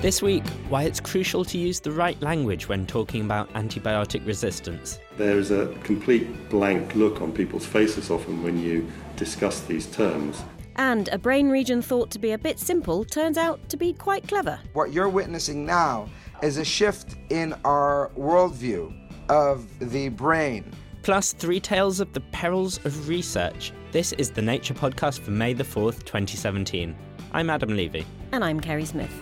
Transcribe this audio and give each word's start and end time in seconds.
This 0.00 0.22
week, 0.22 0.46
why 0.68 0.84
it's 0.84 1.00
crucial 1.00 1.44
to 1.46 1.58
use 1.58 1.80
the 1.80 1.90
right 1.90 2.20
language 2.22 2.68
when 2.68 2.86
talking 2.86 3.24
about 3.24 3.52
antibiotic 3.54 4.24
resistance. 4.24 5.00
There 5.16 5.36
is 5.36 5.50
a 5.50 5.74
complete 5.82 6.48
blank 6.50 6.94
look 6.94 7.20
on 7.20 7.32
people's 7.32 7.66
faces 7.66 8.08
often 8.08 8.44
when 8.44 8.62
you 8.62 8.88
discuss 9.16 9.62
these 9.62 9.86
terms. 9.88 10.40
And 10.76 11.08
a 11.08 11.18
brain 11.18 11.48
region 11.48 11.82
thought 11.82 12.12
to 12.12 12.20
be 12.20 12.30
a 12.30 12.38
bit 12.38 12.60
simple 12.60 13.04
turns 13.04 13.36
out 13.36 13.68
to 13.70 13.76
be 13.76 13.92
quite 13.92 14.28
clever. 14.28 14.60
What 14.72 14.92
you're 14.92 15.08
witnessing 15.08 15.66
now 15.66 16.08
is 16.44 16.58
a 16.58 16.64
shift 16.64 17.16
in 17.30 17.52
our 17.64 18.12
worldview 18.16 18.94
of 19.28 19.66
the 19.80 20.10
brain. 20.10 20.70
Plus, 21.02 21.32
three 21.32 21.58
tales 21.58 21.98
of 21.98 22.12
the 22.12 22.20
perils 22.20 22.78
of 22.84 23.08
research. 23.08 23.72
This 23.90 24.12
is 24.12 24.30
the 24.30 24.42
Nature 24.42 24.74
Podcast 24.74 25.18
for 25.18 25.32
May 25.32 25.54
the 25.54 25.64
4th, 25.64 26.04
2017. 26.04 26.94
I'm 27.32 27.50
Adam 27.50 27.74
Levy. 27.74 28.06
And 28.30 28.44
I'm 28.44 28.60
Kerri 28.60 28.86
Smith. 28.86 29.12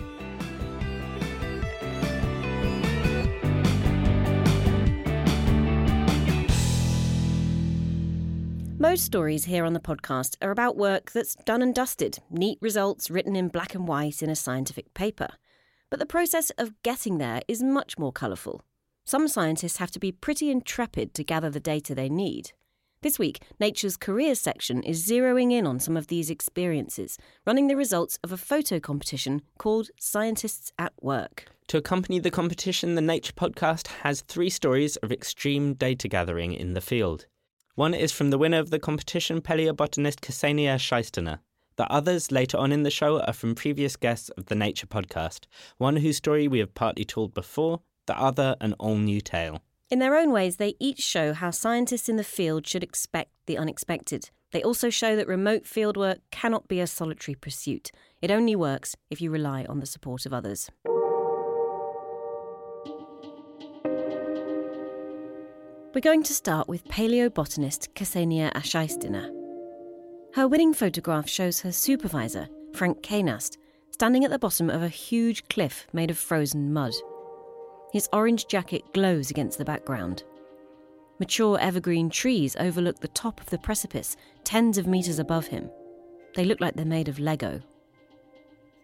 Most 8.79 9.07
stories 9.07 9.47
here 9.47 9.65
on 9.65 9.73
the 9.73 9.81
podcast 9.81 10.37
are 10.43 10.51
about 10.51 10.77
work 10.77 11.11
that's 11.13 11.35
done 11.35 11.63
and 11.63 11.75
dusted, 11.75 12.19
neat 12.29 12.59
results 12.61 13.11
written 13.11 13.35
in 13.35 13.49
black 13.49 13.75
and 13.75 13.89
white 13.89 14.23
in 14.23 14.29
a 14.29 14.37
scientific 14.37 14.93
paper. 14.93 15.29
But 15.89 15.99
the 15.99 16.05
process 16.05 16.51
of 16.59 16.75
getting 16.83 17.17
there 17.17 17.41
is 17.49 17.63
much 17.63 17.99
more 17.99 18.13
colourful. 18.13 18.63
Some 19.07 19.29
scientists 19.29 19.79
have 19.79 19.91
to 19.93 19.99
be 19.99 20.13
pretty 20.13 20.51
intrepid 20.51 21.15
to 21.15 21.25
gather 21.25 21.49
the 21.49 21.59
data 21.59 21.95
they 21.95 22.11
need. 22.11 22.53
This 23.01 23.19
week, 23.19 23.43
Nature's 23.59 23.97
careers 23.97 24.41
section 24.41 24.83
is 24.83 25.09
zeroing 25.09 25.53
in 25.53 25.67
on 25.67 25.81
some 25.81 25.97
of 25.97 26.09
these 26.09 26.29
experiences, 26.29 27.17
running 27.47 27.69
the 27.69 27.77
results 27.77 28.19
of 28.23 28.31
a 28.31 28.37
photo 28.37 28.79
competition 28.79 29.41
called 29.57 29.89
Scientists 29.99 30.71
at 30.79 30.93
Work. 31.01 31.47
To 31.69 31.79
accompany 31.79 32.19
the 32.19 32.31
competition, 32.31 32.95
the 32.95 33.01
Nature 33.01 33.33
podcast 33.33 33.87
has 34.03 34.21
three 34.21 34.50
stories 34.50 34.97
of 34.97 35.11
extreme 35.11 35.73
data 35.73 36.09
gathering 36.09 36.53
in 36.53 36.75
the 36.75 36.83
field. 36.83 37.25
One 37.76 37.92
is 37.92 38.10
from 38.10 38.31
the 38.31 38.38
winner 38.38 38.59
of 38.59 38.70
the 38.70 38.78
competition, 38.78 39.42
paleobotanist 39.42 40.20
Ksenia 40.20 40.76
Ashastina. 40.76 41.41
The 41.76 41.87
others 41.92 42.32
later 42.32 42.56
on 42.56 42.72
in 42.72 42.84
the 42.84 42.91
show 42.91 43.20
are 43.20 43.34
from 43.34 43.54
previous 43.54 43.97
guests 43.97 44.31
of 44.31 44.47
the 44.47 44.54
Nature 44.54 44.87
podcast, 44.87 45.41
one 45.76 45.97
whose 45.97 46.16
story 46.16 46.48
we 46.48 46.59
have 46.60 46.72
partly 46.72 47.04
told 47.04 47.34
before, 47.34 47.82
the 48.06 48.19
other 48.19 48.56
an 48.62 48.72
all 48.78 48.97
new 48.97 49.20
tale. 49.20 49.60
In 49.91 49.98
their 49.98 50.16
own 50.16 50.32
ways, 50.32 50.56
they 50.56 50.75
each 50.81 51.00
show 51.00 51.34
how 51.34 51.50
scientists 51.50 52.09
in 52.09 52.16
the 52.16 52.25
field 52.25 52.66
should 52.66 52.82
expect 52.82 53.32
the 53.44 53.59
unexpected. 53.59 54.31
They 54.53 54.62
also 54.62 54.88
show 54.88 55.14
that 55.14 55.28
remote 55.28 55.64
fieldwork 55.64 56.20
cannot 56.31 56.69
be 56.69 56.81
a 56.81 56.87
solitary 56.87 57.34
pursuit. 57.34 57.91
It 58.22 58.31
only 58.31 58.56
works 58.56 58.97
if 59.10 59.20
you 59.20 59.31
rely 59.31 59.66
on 59.69 59.81
the 59.81 59.87
support 59.87 60.25
of 60.25 60.32
others. 60.32 60.70
We're 65.97 66.01
going 66.01 66.25
to 66.25 66.34
start 66.34 66.69
with 66.69 66.84
paleobotanist 66.89 67.89
Ksenia 67.95 68.53
Ashastina. 68.53 69.33
Her 70.34 70.47
winning 70.47 70.75
photograph 70.75 71.27
shows 71.27 71.61
her 71.61 71.73
supervisor, 71.73 72.51
Frank 72.75 73.01
Kienast, 73.01 73.57
standing 73.93 74.23
at 74.23 74.31
the 74.31 74.39
bottom 74.39 74.69
of 74.69 74.83
a 74.83 74.91
huge 74.91 75.49
cliff 75.49 75.87
made 75.95 76.11
of 76.11 76.19
frozen 76.19 76.71
mud. 76.71 76.93
His 77.95 78.11
orange 78.12 78.47
jacket 78.47 78.83
glows 78.93 79.31
against 79.31 79.56
the 79.56 79.65
background. 79.65 80.25
Mature 81.19 81.59
evergreen 81.59 82.11
trees 82.11 82.56
overlook 82.56 83.01
the 83.01 83.09
top 83.09 83.41
of 83.41 83.49
the 83.49 83.56
precipice, 83.56 84.19
tens 84.45 84.77
of 84.77 84.87
metres 84.87 85.19
above 85.19 85.47
him. 85.47 85.71
They 86.35 86.45
look 86.45 86.61
like 86.61 86.75
they're 86.75 86.85
made 86.85 87.09
of 87.09 87.19
Lego. 87.19 87.62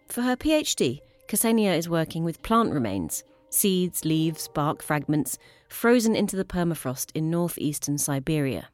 For 0.08 0.22
her 0.22 0.34
PhD, 0.34 1.00
Ksenia 1.28 1.76
is 1.76 1.90
working 1.90 2.24
with 2.24 2.42
plant 2.42 2.72
remains, 2.72 3.22
seeds, 3.52 4.04
leaves, 4.04 4.48
bark 4.48 4.82
fragments, 4.82 5.38
frozen 5.68 6.14
into 6.14 6.36
the 6.36 6.44
permafrost 6.44 7.10
in 7.14 7.30
northeastern 7.30 7.98
Siberia. 7.98 8.68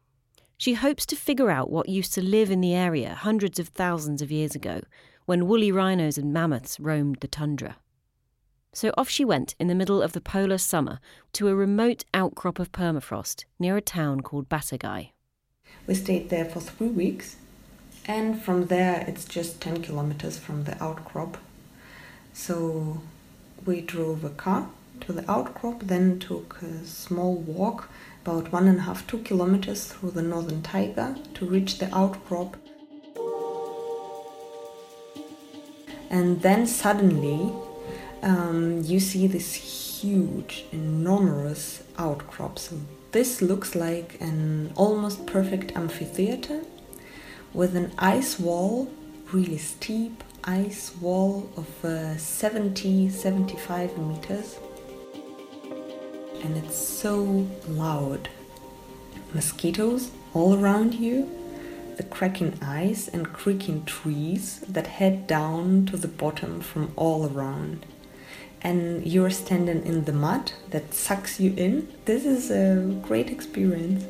She 0.57 0.75
hopes 0.75 1.07
to 1.07 1.17
figure 1.17 1.51
out 1.51 1.71
what 1.71 1.89
used 1.89 2.13
to 2.15 2.23
live 2.23 2.51
in 2.51 2.61
the 2.61 2.75
area 2.75 3.15
hundreds 3.15 3.59
of 3.59 3.69
thousands 3.69 4.21
of 4.23 4.33
years 4.33 4.55
ago, 4.55 4.81
when 5.27 5.47
woolly 5.47 5.71
rhinos 5.71 6.19
and 6.19 6.33
mammoths 6.33 6.81
roamed 6.81 7.19
the 7.21 7.29
tundra. 7.29 7.77
So 8.73 8.93
off 8.97 9.09
she 9.09 9.25
went 9.25 9.55
in 9.59 9.69
the 9.69 9.75
middle 9.75 10.03
of 10.03 10.13
the 10.13 10.21
polar 10.21 10.59
summer 10.59 11.01
to 11.35 11.49
a 11.49 11.55
remote 11.55 12.05
outcrop 12.15 12.59
of 12.59 12.73
permafrost 12.73 13.45
near 13.59 13.77
a 13.77 13.81
town 13.81 14.21
called 14.21 14.49
Batagai. 14.49 15.11
We 15.87 15.95
stayed 15.95 16.29
there 16.29 16.45
for 16.45 16.61
three 16.61 16.89
weeks, 16.89 17.37
and 18.07 18.41
from 18.43 18.67
there 18.67 19.05
it's 19.07 19.25
just 19.25 19.61
10 19.61 19.83
kilometers 19.83 20.39
from 20.39 20.65
the 20.65 20.83
outcrop. 20.83 21.39
So 22.33 23.01
we 23.65 23.81
drove 23.81 24.25
a 24.25 24.31
car 24.31 24.69
to 25.01 25.13
the 25.13 25.31
outcrop, 25.31 25.81
then 25.83 26.19
took 26.19 26.61
a 26.63 26.85
small 26.85 27.37
walk, 27.37 27.89
about 28.25 28.53
one 28.53 28.69
and 28.69 28.79
a 28.79 28.83
half, 28.83 29.07
two 29.07 29.19
kilometers 29.19 29.87
through 29.87 30.11
the 30.11 30.23
northern 30.23 30.63
taiga 30.63 31.17
to 31.35 31.47
reach 31.47 31.79
the 31.79 31.95
outcrop. 31.95 32.57
And 36.11 36.43
then 36.43 36.67
suddenly 36.67 37.53
um, 38.23 38.83
you 38.83 39.01
see 39.01 39.27
this 39.27 39.55
huge, 39.55 40.65
enormous 40.73 41.83
outcrop. 41.99 42.59
So 42.59 42.81
this 43.13 43.41
looks 43.41 43.75
like 43.75 44.21
an 44.21 44.73
almost 44.75 45.27
perfect 45.27 45.77
amphitheater 45.77 46.63
with 47.53 47.77
an 47.77 47.93
ice 47.99 48.39
wall, 48.39 48.91
really 49.33 49.59
steep 49.59 50.23
ice 50.45 50.95
wall 51.01 51.49
of 51.57 51.85
uh, 51.85 52.17
70 52.17 53.11
75 53.11 53.99
meters 53.99 54.59
and 56.43 56.57
it's 56.57 56.77
so 56.77 57.47
loud. 57.69 58.29
Mosquitoes 59.35 60.11
all 60.35 60.59
around 60.59 60.95
you, 60.95 61.29
the 61.97 62.03
cracking 62.03 62.59
ice 62.63 63.09
and 63.09 63.33
creaking 63.33 63.85
trees 63.85 64.61
that 64.61 64.87
head 64.87 65.27
down 65.27 65.87
to 65.87 65.97
the 65.97 66.09
bottom 66.09 66.61
from 66.61 66.93
all 66.97 67.29
around. 67.31 67.85
And 68.63 69.07
you're 69.07 69.31
standing 69.31 69.85
in 69.85 70.05
the 70.05 70.13
mud 70.13 70.53
that 70.71 70.95
sucks 70.95 71.39
you 71.39 71.55
in. 71.57 71.93
This 72.05 72.25
is 72.25 72.51
a 72.51 72.99
great 73.03 73.31
experience. 73.31 74.05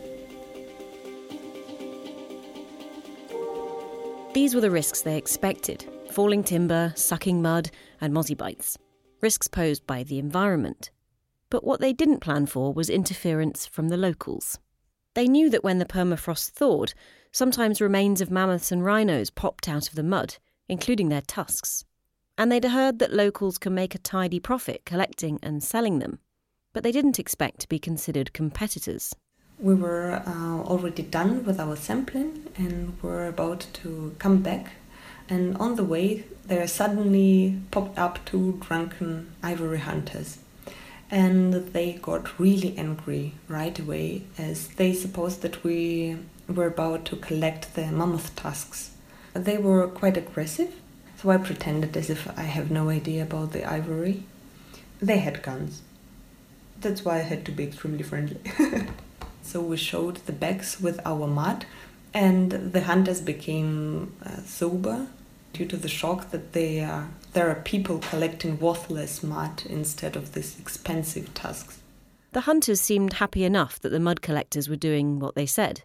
These 4.33 4.55
were 4.55 4.61
the 4.61 4.71
risks 4.71 5.03
they 5.03 5.17
expected 5.17 5.85
falling 6.19 6.43
timber, 6.43 6.93
sucking 6.97 7.41
mud, 7.41 7.71
and 8.01 8.13
mozzie 8.13 8.37
bites. 8.37 8.77
Risks 9.21 9.47
posed 9.47 9.87
by 9.87 10.03
the 10.03 10.19
environment. 10.19 10.91
But 11.49 11.63
what 11.63 11.79
they 11.81 11.93
didn't 11.93 12.19
plan 12.19 12.47
for 12.47 12.73
was 12.73 12.91
interference 12.91 13.67
from 13.67 13.89
the 13.89 13.97
locals. 13.97 14.59
They 15.15 15.29
knew 15.29 15.49
that 15.49 15.63
when 15.63 15.79
the 15.79 15.85
permafrost 15.85 16.51
thawed, 16.51 16.93
sometimes 17.31 17.81
remains 17.81 18.21
of 18.21 18.33
mammoths 18.33 18.73
and 18.73 18.85
rhinos 18.85 19.31
popped 19.31 19.69
out 19.69 19.89
of 19.89 19.95
the 19.95 20.03
mud, 20.03 20.39
including 20.69 21.09
their 21.09 21.23
tusks. 21.23 21.85
And 22.37 22.51
they'd 22.51 22.65
heard 22.65 22.99
that 22.99 23.13
locals 23.13 23.57
can 23.57 23.73
make 23.73 23.95
a 23.95 23.99
tidy 23.99 24.41
profit 24.41 24.85
collecting 24.85 25.39
and 25.41 25.63
selling 25.63 26.01
them. 26.01 26.19
But 26.73 26.83
they 26.83 26.91
didn't 26.91 27.21
expect 27.21 27.61
to 27.61 27.69
be 27.69 27.79
considered 27.79 28.33
competitors. 28.33 29.15
We 29.61 29.77
were 29.77 30.21
uh, 30.27 30.69
already 30.69 31.05
done 31.05 31.45
with 31.45 31.61
our 31.61 31.77
sampling 31.77 32.49
and 32.57 33.01
were 33.03 33.29
about 33.29 33.69
to 33.75 34.17
come 34.19 34.43
back. 34.43 34.73
And 35.29 35.57
on 35.59 35.77
the 35.77 35.85
way, 35.85 36.25
there 36.47 36.67
suddenly 36.67 37.61
popped 37.71 37.99
up 37.99 38.25
two 38.25 38.59
drunken 38.67 39.31
ivory 39.43 39.79
hunters. 39.79 40.39
And 41.11 41.53
they 41.73 41.95
got 41.95 42.39
really 42.39 42.77
angry 42.77 43.35
right 43.47 43.79
away 43.79 44.23
as 44.37 44.69
they 44.69 44.93
supposed 44.93 45.43
that 45.43 45.63
we 45.63 46.19
were 46.49 46.67
about 46.67 47.05
to 47.07 47.17
collect 47.17 47.75
the 47.75 47.87
mammoth 47.87 48.35
tusks. 48.37 48.91
They 49.35 49.59
were 49.59 49.87
quite 49.89 50.17
aggressive, 50.17 50.75
so 51.17 51.31
I 51.31 51.37
pretended 51.37 51.97
as 51.97 52.11
if 52.11 52.27
I 52.39 52.43
have 52.43 52.71
no 52.71 52.89
idea 52.89 53.23
about 53.23 53.53
the 53.53 53.71
ivory. 53.71 54.25
They 55.01 55.19
had 55.19 55.43
guns. 55.43 55.83
That's 56.81 57.05
why 57.05 57.17
I 57.17 57.23
had 57.23 57.45
to 57.47 57.53
be 57.53 57.65
extremely 57.65 58.03
friendly. 58.03 58.41
so 59.43 59.61
we 59.61 59.77
showed 59.77 60.17
the 60.27 60.33
bags 60.33 60.81
with 60.81 61.01
our 61.05 61.27
mud, 61.27 61.67
and 62.15 62.51
the 62.51 62.83
hunters 62.83 63.21
became 63.21 64.15
uh, 64.25 64.43
sober 64.43 65.09
due 65.53 65.67
to 65.67 65.77
the 65.77 65.89
shock 65.89 66.31
that 66.31 66.53
they 66.53 66.81
are, 66.81 67.09
there 67.33 67.51
are 67.51 67.63
people 67.63 67.99
collecting 67.99 68.59
worthless 68.59 69.23
mud 69.23 69.63
instead 69.69 70.17
of 70.17 70.33
these 70.33 70.59
expensive 70.59 71.33
tusks. 71.35 71.81
The 72.33 72.43
hunters 72.43 72.81
seemed 72.81 73.15
happy 73.15 73.45
enough 73.45 73.81
that 73.81 73.89
the 73.89 74.01
mud 74.01 74.23
collectors 74.23 74.69
were 74.69 74.77
doing 74.77 75.19
what 75.19 75.35
they 75.35 75.47
said. 75.47 75.83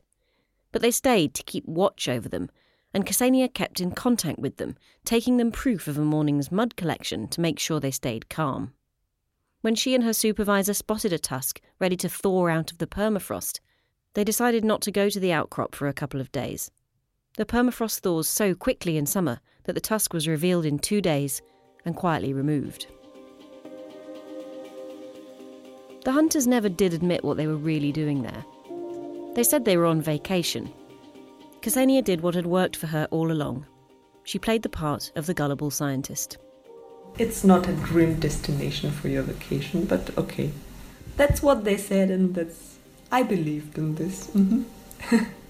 But 0.71 0.81
they 0.81 0.91
stayed 0.91 1.33
to 1.35 1.43
keep 1.43 1.65
watch 1.65 2.07
over 2.07 2.27
them, 2.27 2.49
and 2.93 3.05
Ksenia 3.05 3.53
kept 3.53 3.79
in 3.79 3.91
contact 3.91 4.39
with 4.39 4.57
them, 4.57 4.75
taking 5.05 5.37
them 5.37 5.51
proof 5.51 5.87
of 5.87 5.97
a 5.97 6.01
morning's 6.01 6.51
mud 6.51 6.75
collection 6.75 7.27
to 7.29 7.41
make 7.41 7.59
sure 7.59 7.79
they 7.79 7.91
stayed 7.91 8.29
calm. 8.29 8.73
When 9.61 9.75
she 9.75 9.95
and 9.95 10.03
her 10.03 10.13
supervisor 10.13 10.73
spotted 10.73 11.13
a 11.13 11.17
tusk 11.17 11.61
ready 11.79 11.95
to 11.97 12.09
thaw 12.09 12.47
out 12.47 12.71
of 12.71 12.79
the 12.79 12.87
permafrost, 12.87 13.61
they 14.13 14.23
decided 14.23 14.65
not 14.65 14.81
to 14.81 14.91
go 14.91 15.09
to 15.09 15.19
the 15.19 15.31
outcrop 15.31 15.73
for 15.73 15.87
a 15.87 15.93
couple 15.93 16.19
of 16.19 16.31
days. 16.31 16.69
The 17.37 17.45
permafrost 17.45 18.01
thaws 18.01 18.27
so 18.27 18.53
quickly 18.53 18.97
in 18.97 19.05
summer 19.05 19.39
that 19.65 19.73
the 19.73 19.81
tusk 19.81 20.13
was 20.13 20.27
revealed 20.27 20.65
in 20.65 20.79
two 20.79 21.01
days 21.01 21.41
and 21.85 21.95
quietly 21.95 22.33
removed. 22.33 22.87
The 26.03 26.11
hunters 26.11 26.47
never 26.47 26.67
did 26.67 26.93
admit 26.93 27.23
what 27.23 27.37
they 27.37 27.47
were 27.47 27.55
really 27.55 27.91
doing 27.91 28.23
there. 28.23 28.45
They 29.35 29.43
said 29.43 29.63
they 29.63 29.77
were 29.77 29.85
on 29.85 30.01
vacation. 30.01 30.71
Ksenia 31.61 32.03
did 32.03 32.21
what 32.21 32.35
had 32.35 32.45
worked 32.45 32.75
for 32.75 32.87
her 32.87 33.07
all 33.09 33.31
along. 33.31 33.65
She 34.25 34.37
played 34.37 34.63
the 34.63 34.69
part 34.69 35.11
of 35.15 35.25
the 35.25 35.33
gullible 35.33 35.71
scientist. 35.71 36.37
It's 37.17 37.43
not 37.43 37.69
a 37.69 37.73
dream 37.73 38.19
destination 38.19 38.91
for 38.91 39.07
your 39.07 39.23
vacation, 39.23 39.85
but 39.85 40.17
okay. 40.17 40.51
That's 41.15 41.41
what 41.41 41.63
they 41.63 41.77
said, 41.77 42.09
and 42.09 42.33
that's. 42.33 42.77
I 43.11 43.23
believed 43.23 43.77
in 43.77 43.95
this. 43.95 44.27
Mm-hmm. 44.27 45.23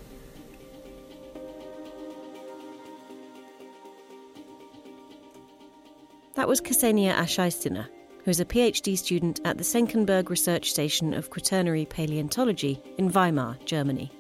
That 6.36 6.48
was 6.48 6.62
Ksenia 6.62 7.14
Ashastina, 7.14 7.86
who 8.24 8.32
is 8.32 8.40
a 8.40 8.46
PhD 8.46 8.98
student 8.98 9.40
at 9.46 9.60
the 9.60 9.64
Senckenberg 9.64 10.30
Research 10.30 10.72
Station 10.72 11.14
of 11.14 11.30
Quaternary 11.30 11.86
Paleontology 11.86 12.82
in 12.98 13.12
Weimar, 13.12 13.56
Germany. 13.66 14.12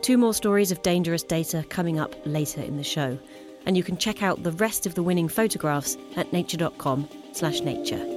Two 0.00 0.16
more 0.16 0.32
stories 0.32 0.70
of 0.70 0.80
dangerous 0.82 1.24
data 1.24 1.64
coming 1.70 1.98
up 1.98 2.14
later 2.24 2.60
in 2.60 2.76
the 2.76 2.84
show, 2.84 3.18
and 3.66 3.76
you 3.76 3.82
can 3.82 3.96
check 3.96 4.22
out 4.22 4.44
the 4.44 4.52
rest 4.52 4.86
of 4.86 4.94
the 4.94 5.02
winning 5.02 5.26
photographs 5.26 5.96
at 6.14 6.32
nature.com/nature. 6.32 8.13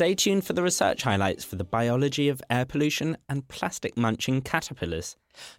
Stay 0.00 0.14
tuned 0.14 0.46
for 0.46 0.54
the 0.54 0.62
research 0.62 1.02
highlights 1.02 1.44
for 1.44 1.56
the 1.56 1.62
biology 1.62 2.30
of 2.30 2.40
air 2.48 2.64
pollution 2.64 3.18
and 3.28 3.46
plastic 3.48 3.98
munching 3.98 4.40
caterpillars. 4.40 5.14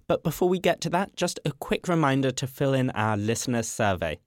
But 0.08 0.24
before 0.24 0.50
we 0.50 0.58
get 0.58 0.82
to 0.82 0.90
that, 0.90 1.16
just 1.16 1.40
a 1.46 1.52
quick 1.52 1.88
reminder 1.88 2.32
to 2.32 2.48
fill 2.48 2.74
in 2.74 2.90
our 2.90 3.16
listener 3.16 3.62
survey. 3.62 4.18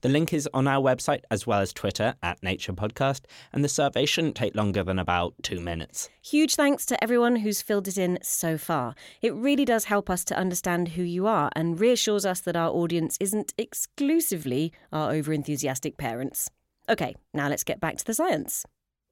The 0.00 0.08
link 0.08 0.32
is 0.32 0.48
on 0.52 0.66
our 0.66 0.82
website 0.82 1.20
as 1.30 1.46
well 1.46 1.60
as 1.60 1.72
Twitter 1.72 2.16
at 2.20 2.42
Nature 2.42 2.72
Podcast, 2.72 3.26
and 3.52 3.62
the 3.62 3.68
survey 3.68 4.06
shouldn't 4.06 4.34
take 4.34 4.56
longer 4.56 4.82
than 4.82 4.98
about 4.98 5.34
two 5.40 5.60
minutes. 5.60 6.08
Huge 6.20 6.56
thanks 6.56 6.84
to 6.86 7.00
everyone 7.00 7.36
who's 7.36 7.62
filled 7.62 7.86
it 7.86 7.96
in 7.96 8.18
so 8.22 8.58
far. 8.58 8.96
It 9.22 9.32
really 9.34 9.64
does 9.64 9.84
help 9.84 10.10
us 10.10 10.24
to 10.24 10.36
understand 10.36 10.88
who 10.88 11.04
you 11.04 11.28
are 11.28 11.48
and 11.54 11.78
reassures 11.78 12.26
us 12.26 12.40
that 12.40 12.56
our 12.56 12.70
audience 12.70 13.16
isn't 13.20 13.54
exclusively 13.56 14.72
our 14.92 15.12
overenthusiastic 15.12 15.96
parents. 15.96 16.50
Okay, 16.88 17.14
now 17.32 17.48
let's 17.48 17.62
get 17.62 17.78
back 17.78 17.98
to 17.98 18.04
the 18.04 18.14
science. 18.14 18.66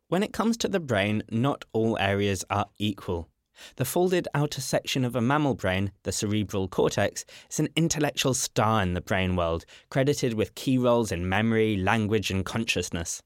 When 0.08 0.22
it 0.22 0.32
comes 0.32 0.56
to 0.58 0.69
the 0.69 0.81
brain, 0.81 1.22
not 1.31 1.66
all 1.75 1.99
areas 2.00 2.43
are 2.49 2.69
equal. 2.78 3.28
The 3.76 3.84
folded 3.84 4.26
outer 4.32 4.62
section 4.62 5.05
of 5.05 5.14
a 5.14 5.20
mammal 5.20 5.55
brain, 5.55 5.93
the 6.05 6.12
cerebral 6.12 6.66
cortex, 6.66 7.26
is 7.50 7.60
an 7.60 7.69
intellectual 7.76 8.32
star 8.32 8.81
in 8.82 8.94
the 8.94 9.02
brain 9.02 9.37
world, 9.37 9.66
credited 9.90 10.32
with 10.32 10.55
key 10.55 10.78
roles 10.78 11.12
in 11.12 11.28
memory, 11.28 11.76
language, 11.76 12.31
and 12.31 12.43
consciousness. 12.43 13.22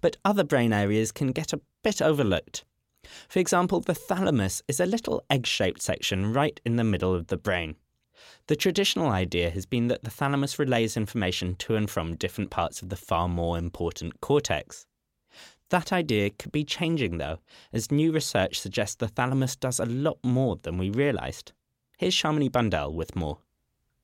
But 0.00 0.16
other 0.24 0.44
brain 0.44 0.72
areas 0.72 1.10
can 1.10 1.32
get 1.32 1.52
a 1.52 1.60
bit 1.82 2.00
overlooked. 2.00 2.64
For 3.28 3.40
example, 3.40 3.80
the 3.80 3.92
thalamus 3.92 4.62
is 4.68 4.78
a 4.78 4.86
little 4.86 5.20
egg 5.28 5.48
shaped 5.48 5.82
section 5.82 6.32
right 6.32 6.60
in 6.64 6.76
the 6.76 6.84
middle 6.84 7.12
of 7.12 7.26
the 7.26 7.36
brain. 7.36 7.74
The 8.46 8.54
traditional 8.54 9.08
idea 9.08 9.50
has 9.50 9.66
been 9.66 9.88
that 9.88 10.04
the 10.04 10.10
thalamus 10.10 10.60
relays 10.60 10.96
information 10.96 11.56
to 11.56 11.74
and 11.74 11.90
from 11.90 12.14
different 12.14 12.50
parts 12.50 12.82
of 12.82 12.88
the 12.88 12.96
far 12.96 13.26
more 13.26 13.58
important 13.58 14.20
cortex. 14.20 14.86
That 15.74 15.92
idea 15.92 16.30
could 16.30 16.52
be 16.52 16.62
changing, 16.62 17.18
though, 17.18 17.38
as 17.72 17.90
new 17.90 18.12
research 18.12 18.60
suggests 18.60 18.94
the 18.94 19.08
thalamus 19.08 19.56
does 19.56 19.80
a 19.80 19.84
lot 19.84 20.18
more 20.22 20.56
than 20.62 20.78
we 20.78 20.88
realised. 20.88 21.50
Here's 21.98 22.14
Shamini 22.14 22.48
Bundell 22.48 22.94
with 22.94 23.16
more. 23.16 23.38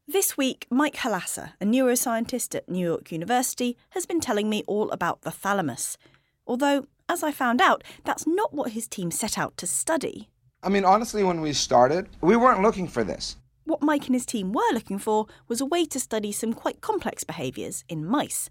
This 0.08 0.36
week, 0.36 0.66
Mike 0.68 0.96
Halassa, 0.96 1.52
a 1.60 1.64
neuroscientist 1.64 2.56
at 2.56 2.68
New 2.68 2.84
York 2.84 3.12
University, 3.12 3.76
has 3.90 4.04
been 4.04 4.18
telling 4.18 4.50
me 4.50 4.64
all 4.66 4.90
about 4.90 5.22
the 5.22 5.30
thalamus. 5.30 5.96
Although, 6.44 6.88
as 7.08 7.22
I 7.22 7.30
found 7.30 7.60
out, 7.60 7.84
that's 8.04 8.26
not 8.26 8.52
what 8.52 8.72
his 8.72 8.88
team 8.88 9.12
set 9.12 9.38
out 9.38 9.56
to 9.58 9.66
study. 9.68 10.28
I 10.64 10.70
mean, 10.70 10.84
honestly, 10.84 11.22
when 11.22 11.40
we 11.40 11.52
started, 11.52 12.08
we 12.20 12.34
weren't 12.34 12.62
looking 12.62 12.88
for 12.88 13.04
this. 13.04 13.36
What 13.62 13.80
Mike 13.80 14.06
and 14.06 14.16
his 14.16 14.26
team 14.26 14.52
were 14.52 14.72
looking 14.72 14.98
for 14.98 15.26
was 15.46 15.60
a 15.60 15.66
way 15.66 15.84
to 15.84 16.00
study 16.00 16.32
some 16.32 16.52
quite 16.52 16.80
complex 16.80 17.22
behaviours 17.22 17.84
in 17.88 18.04
mice. 18.04 18.50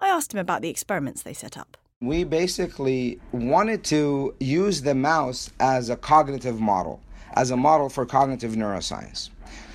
I 0.00 0.06
asked 0.08 0.32
him 0.32 0.38
about 0.38 0.62
the 0.62 0.70
experiments 0.70 1.24
they 1.24 1.34
set 1.34 1.58
up. 1.58 1.76
We 2.02 2.24
basically 2.24 3.20
wanted 3.30 3.84
to 3.84 4.34
use 4.40 4.80
the 4.80 4.94
mouse 4.94 5.50
as 5.60 5.90
a 5.90 5.96
cognitive 5.96 6.58
model, 6.58 6.98
as 7.34 7.50
a 7.50 7.58
model 7.58 7.90
for 7.90 8.06
cognitive 8.06 8.52
neuroscience. 8.52 9.28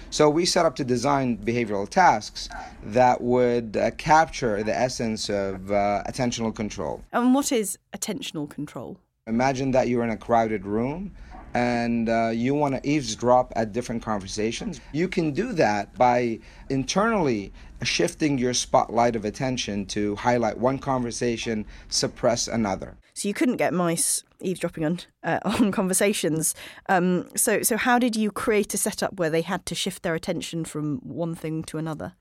So 0.10 0.28
we 0.28 0.44
set 0.48 0.66
up 0.66 0.76
to 0.78 0.84
design 0.84 1.38
behavioral 1.38 1.88
tasks 1.88 2.50
that 2.82 3.22
would 3.22 3.78
uh, 3.78 3.92
capture 3.92 4.64
the 4.64 4.76
essence 4.76 5.30
of 5.30 5.70
uh, 5.70 6.02
attentional 6.08 6.56
control. 6.56 7.04
And 7.14 7.36
what 7.36 7.52
is 7.52 7.78
attentional 7.96 8.50
control? 8.50 8.98
Imagine 9.28 9.70
that 9.72 9.88
you're 9.88 10.04
in 10.04 10.10
a 10.10 10.18
crowded 10.18 10.66
room 10.66 11.12
and 11.56 12.10
uh, 12.10 12.32
you 12.34 12.54
want 12.54 12.76
to 12.76 12.88
eavesdrop 12.88 13.54
at 13.56 13.72
different 13.72 14.04
conversations. 14.04 14.82
You 14.92 15.08
can 15.08 15.32
do 15.32 15.54
that 15.54 15.96
by 15.98 16.40
internally 16.70 17.54
shifting 17.82 18.38
your 18.38 18.54
spotlight 18.54 19.16
of 19.16 19.24
attention 19.24 19.86
to 19.86 20.18
highlight 20.18 20.58
one 20.58 20.78
conversation, 20.78 21.66
suppress 21.88 22.50
another. 22.50 22.98
So 23.14 23.30
you 23.30 23.34
couldn't 23.34 23.56
get 23.56 23.74
mice 23.74 24.24
eavesdropping 24.42 24.84
on 24.84 25.00
uh, 25.24 25.40
on 25.46 25.72
conversations. 25.72 26.56
Um, 26.90 27.30
so 27.38 27.64
so 27.64 27.78
how 27.78 28.00
did 28.00 28.18
you 28.18 28.32
create 28.32 28.74
a 28.74 28.78
setup 28.78 29.18
where 29.18 29.30
they 29.30 29.42
had 29.42 29.66
to 29.68 29.76
shift 29.76 30.04
their 30.04 30.14
attention 30.14 30.66
from 30.66 30.98
one 31.04 31.36
thing 31.36 31.64
to 31.64 31.78
another? 31.78 32.16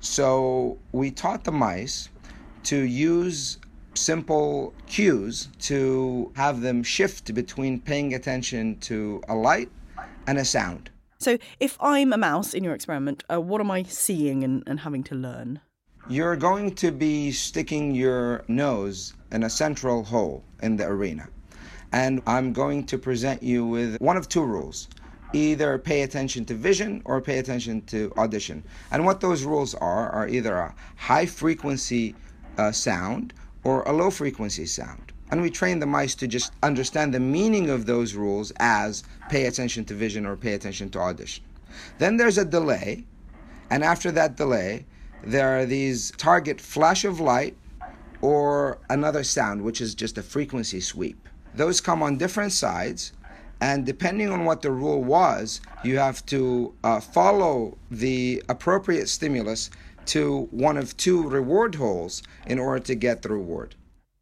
So 0.00 0.78
we 0.90 1.12
taught 1.12 1.44
the 1.44 1.52
mice 1.52 2.08
to 2.64 2.76
use 2.76 3.58
simple 3.94 4.74
cues 4.86 5.48
to 5.60 6.32
have 6.36 6.60
them 6.60 6.82
shift 6.82 7.34
between 7.34 7.80
paying 7.80 8.14
attention 8.14 8.78
to 8.80 9.22
a 9.28 9.34
light 9.34 9.70
and 10.26 10.38
a 10.38 10.44
sound. 10.44 10.90
So, 11.18 11.38
if 11.60 11.76
I'm 11.80 12.12
a 12.12 12.16
mouse 12.16 12.52
in 12.52 12.64
your 12.64 12.74
experiment, 12.74 13.22
uh, 13.30 13.40
what 13.40 13.60
am 13.60 13.70
I 13.70 13.84
seeing 13.84 14.42
and, 14.42 14.64
and 14.66 14.80
having 14.80 15.04
to 15.04 15.14
learn? 15.14 15.60
You're 16.08 16.36
going 16.36 16.74
to 16.76 16.90
be 16.90 17.30
sticking 17.30 17.94
your 17.94 18.44
nose 18.48 19.14
in 19.30 19.44
a 19.44 19.50
central 19.50 20.02
hole 20.02 20.42
in 20.62 20.76
the 20.76 20.86
arena. 20.86 21.28
And 21.92 22.22
I'm 22.26 22.52
going 22.52 22.86
to 22.86 22.98
present 22.98 23.42
you 23.42 23.64
with 23.66 24.00
one 24.00 24.16
of 24.16 24.28
two 24.28 24.42
rules 24.42 24.88
either 25.32 25.78
pay 25.78 26.02
attention 26.02 26.44
to 26.44 26.54
vision 26.54 27.00
or 27.04 27.20
pay 27.20 27.38
attention 27.38 27.80
to 27.82 28.12
audition. 28.18 28.62
And 28.90 29.04
what 29.06 29.20
those 29.20 29.44
rules 29.44 29.74
are 29.74 30.10
are 30.10 30.28
either 30.28 30.56
a 30.56 30.74
high 30.96 31.26
frequency 31.26 32.14
uh, 32.58 32.72
sound 32.72 33.32
or 33.64 33.82
a 33.82 33.92
low 33.92 34.10
frequency 34.10 34.66
sound. 34.66 35.12
And 35.30 35.40
we 35.40 35.50
train 35.50 35.78
the 35.78 35.86
mice 35.86 36.14
to 36.16 36.26
just 36.26 36.52
understand 36.62 37.14
the 37.14 37.20
meaning 37.20 37.70
of 37.70 37.86
those 37.86 38.14
rules 38.14 38.52
as 38.58 39.02
pay 39.30 39.46
attention 39.46 39.84
to 39.86 39.94
vision 39.94 40.26
or 40.26 40.36
pay 40.36 40.52
attention 40.54 40.90
to 40.90 40.98
audition. 40.98 41.44
Then 41.98 42.16
there's 42.18 42.38
a 42.38 42.44
delay, 42.44 43.04
and 43.70 43.82
after 43.82 44.10
that 44.12 44.36
delay, 44.36 44.84
there 45.24 45.58
are 45.58 45.64
these 45.64 46.10
target 46.18 46.60
flash 46.60 47.04
of 47.04 47.20
light 47.20 47.56
or 48.20 48.78
another 48.90 49.24
sound, 49.24 49.62
which 49.62 49.80
is 49.80 49.94
just 49.94 50.18
a 50.18 50.22
frequency 50.22 50.80
sweep. 50.80 51.28
those 51.54 51.80
come 51.80 52.02
on 52.02 52.16
different 52.16 52.52
sides, 52.52 53.12
and 53.60 53.86
depending 53.86 54.30
on 54.30 54.44
what 54.44 54.62
the 54.62 54.70
rule 54.70 55.04
was, 55.04 55.60
you 55.84 55.98
have 55.98 56.24
to 56.26 56.74
uh, 56.82 56.98
follow 56.98 57.76
the 57.90 58.42
appropriate 58.48 59.08
stimulus 59.08 59.70
to 60.06 60.48
one 60.50 60.76
of 60.76 60.96
two 60.96 61.28
reward 61.28 61.76
holes 61.76 62.22
in 62.46 62.58
order 62.58 62.82
to 62.84 62.94
get 62.94 63.22
the 63.22 63.28
reward. 63.28 63.74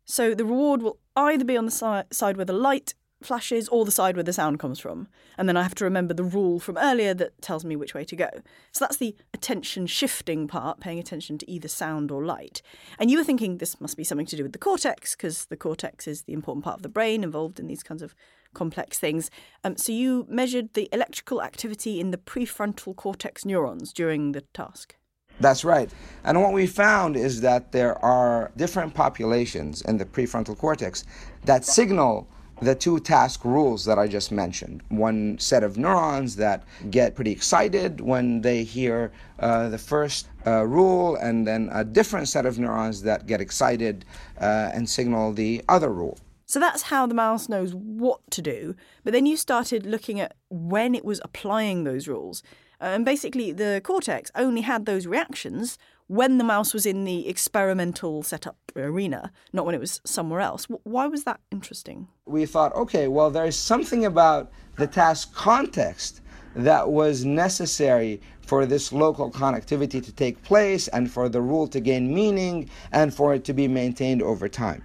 So 0.04 0.34
the 0.34 0.44
reward 0.44 0.82
will 0.82 0.99
either 1.16 1.44
be 1.44 1.56
on 1.56 1.66
the 1.66 1.70
si- 1.70 2.14
side 2.16 2.37
where 2.37 2.44
the 2.44 2.52
light 2.52 2.94
flashes 3.22 3.68
or 3.68 3.84
the 3.84 3.90
side 3.90 4.16
where 4.16 4.25
the 4.25 4.32
sound 4.32 4.58
comes 4.58 4.78
from. 4.78 5.06
And 5.37 5.46
then 5.46 5.56
I 5.56 5.62
have 5.62 5.75
to 5.76 5.84
remember 5.84 6.14
the 6.14 6.25
rule 6.25 6.58
from 6.58 6.78
earlier 6.78 7.12
that 7.14 7.40
tells 7.42 7.64
me 7.64 7.76
which 7.76 7.94
way 7.94 8.04
to 8.04 8.16
go. 8.16 8.30
So 8.72 8.84
that's 8.84 8.96
the 8.96 9.14
attention 9.34 9.87
shifting 9.87 10.49
part, 10.49 10.80
paying 10.80 10.99
attention 10.99 11.37
to 11.38 11.50
either 11.50 11.68
sound 11.68 12.10
or 12.10 12.25
light. 12.25 12.62
And 12.99 13.10
you 13.10 13.18
were 13.18 13.25
thinking 13.25 13.58
this 13.58 13.80
must 13.80 13.96
be 13.96 14.04
something 14.04 14.26
to 14.26 14.37
do 14.37 14.42
with 14.42 14.52
the 14.52 14.58
cortex, 14.58 15.14
because 15.14 15.44
the 15.46 15.56
cortex 15.56 16.08
is 16.08 16.22
the 16.22 16.32
important 16.32 16.64
part 16.64 16.76
of 16.76 16.82
the 16.82 16.88
brain 16.88 17.22
involved 17.22 17.60
in 17.60 17.66
these 17.66 17.82
kinds 17.82 18.02
of 18.02 18.14
complex 18.54 18.99
things. 18.99 19.30
Um, 19.62 19.76
so 19.76 19.92
you 19.92 20.26
measured 20.28 20.72
the 20.72 20.88
electrical 20.90 21.42
activity 21.42 22.00
in 22.00 22.10
the 22.10 22.18
prefrontal 22.18 22.96
cortex 22.96 23.44
neurons 23.44 23.92
during 23.92 24.32
the 24.32 24.40
task. 24.40 24.96
That's 25.40 25.64
right. 25.64 25.90
And 26.25 26.40
what 26.40 26.52
we 26.52 26.66
found 26.66 27.16
is 27.16 27.40
that 27.40 27.73
there 27.73 27.99
are 28.04 28.52
different 28.56 28.94
populations 28.94 29.82
in 29.82 29.97
the 29.97 30.04
prefrontal 30.04 30.56
cortex 30.56 31.04
that 31.44 31.64
signal 31.64 32.28
the 32.61 32.75
two 32.75 33.00
task 33.00 33.44
rules 33.44 33.87
that 33.87 33.99
I 33.99 34.06
just 34.06 34.30
mentioned. 34.30 34.82
One 34.90 35.38
set 35.38 35.62
of 35.62 35.78
neurons 35.78 36.37
that 36.37 36.64
get 36.90 37.14
pretty 37.14 37.32
excited 37.32 38.00
when 38.00 38.42
they 38.42 38.64
hear 38.64 39.12
uh, 39.38 39.70
the 39.70 39.78
first 39.78 40.28
uh, 40.47 40.66
rule, 40.66 41.16
and 41.16 41.47
then 41.47 41.70
a 41.73 41.85
different 41.85 42.28
set 42.28 42.44
of 42.44 42.59
neurons 42.59 43.02
that 43.02 43.26
get 43.26 43.40
excited 43.40 44.04
uh, 44.40 44.70
and 44.75 44.88
signal 44.88 45.32
the 45.32 45.64
other 45.68 45.90
rule. 45.90 46.18
So 46.47 46.59
that's 46.59 46.82
how 46.82 47.06
the 47.06 47.14
mouse 47.14 47.49
knows 47.49 47.75
what 47.75 48.20
to 48.32 48.42
do. 48.42 48.75
But 49.04 49.12
then 49.12 49.25
you 49.25 49.37
started 49.37 49.87
looking 49.87 50.20
at 50.20 50.35
when 50.50 50.94
it 50.94 51.04
was 51.04 51.20
applying 51.25 51.85
those 51.85 52.09
rules. 52.09 52.42
Uh, 52.80 52.87
and 52.87 53.04
basically, 53.04 53.52
the 53.52 53.80
cortex 53.84 54.30
only 54.34 54.62
had 54.62 54.87
those 54.87 55.06
reactions 55.06 55.78
when 56.06 56.38
the 56.38 56.44
mouse 56.44 56.75
was 56.75 56.87
in 56.87 57.04
the 57.04 57.28
experimental 57.28 58.22
setup 58.22 58.56
arena, 58.75 59.30
not 59.52 59.64
when 59.64 59.75
it 59.75 59.80
was 59.80 60.00
somewhere 60.04 60.40
else. 60.40 60.66
Why 60.82 61.06
was 61.06 61.25
that 61.25 61.40
interesting? 61.52 62.08
We 62.26 62.46
thought, 62.46 62.75
okay, 62.75 63.06
well, 63.06 63.30
there's 63.30 63.56
something 63.56 64.04
about 64.04 64.50
the 64.76 64.87
task 64.87 65.32
context 65.34 66.20
that 66.56 66.90
was 66.90 67.25
necessary 67.25 68.20
for 68.40 68.66
this 68.66 68.92
local 68.92 69.30
connectivity 69.30 70.02
to 70.02 70.12
take 70.12 70.42
place 70.42 70.88
and 70.88 71.08
for 71.08 71.28
the 71.28 71.40
rule 71.40 71.68
to 71.68 71.78
gain 71.78 72.12
meaning 72.12 72.68
and 72.90 73.14
for 73.14 73.32
it 73.34 73.44
to 73.44 73.52
be 73.52 73.68
maintained 73.68 74.22
over 74.22 74.49
time. 74.49 74.84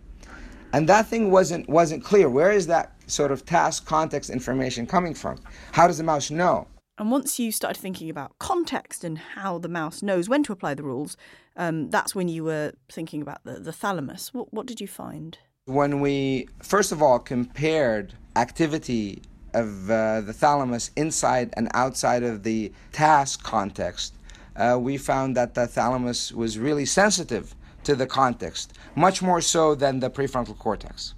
And 0.74 0.88
that 0.90 1.08
thing 1.08 1.32
wasn't 1.32 1.68
wasn't 1.68 2.04
clear. 2.04 2.30
Where 2.30 2.52
is 2.52 2.68
that 2.68 2.92
sort 3.08 3.32
of 3.32 3.46
task 3.46 3.86
context 3.86 4.30
information 4.30 4.86
coming 4.86 5.14
from? 5.14 5.40
How 5.72 5.88
does 5.88 5.98
the 5.98 6.04
mouse 6.04 6.30
know? 6.30 6.68
And 6.98 7.12
once 7.12 7.40
you 7.40 7.52
started 7.52 7.80
thinking 7.80 8.10
about 8.10 8.40
context 8.40 9.04
and 9.04 9.18
how 9.18 9.58
the 9.58 9.68
mouse 9.68 10.02
knows 10.02 10.30
when 10.30 10.44
to 10.44 10.54
apply 10.54 10.76
the 10.76 10.84
rules, 10.84 11.18
um, 11.58 11.90
that's 11.90 12.16
when 12.16 12.30
you 12.30 12.46
were 12.46 12.72
thinking 12.90 13.22
about 13.22 13.44
the, 13.44 13.60
the 13.60 13.74
thalamus. 13.74 14.34
What, 14.34 14.54
what 14.54 14.66
did 14.66 14.80
you 14.80 14.88
find? 14.88 15.38
When 15.66 16.00
we, 16.00 16.48
first 16.64 16.92
of 16.94 17.02
all, 17.02 17.20
compared 17.20 18.14
activity 18.38 19.22
of 19.54 19.90
uh, 19.90 20.22
the 20.22 20.32
thalamus 20.32 20.92
inside 20.96 21.54
and 21.58 21.70
outside 21.74 22.24
of 22.24 22.44
the 22.44 22.72
task 22.94 23.44
context, 23.44 24.14
uh, 24.56 24.78
we 24.80 24.98
found 24.98 25.36
that 25.36 25.54
the 25.54 25.68
thalamus 25.68 26.32
was 26.32 26.58
really 26.58 26.86
sensitive 26.86 27.56
to 27.84 27.96
the 27.96 28.08
context, 28.08 28.74
much 28.96 29.22
more 29.22 29.42
so 29.42 29.76
than 29.76 30.00
the 30.00 30.10
prefrontal 30.10 30.58
cortex. 30.58 31.14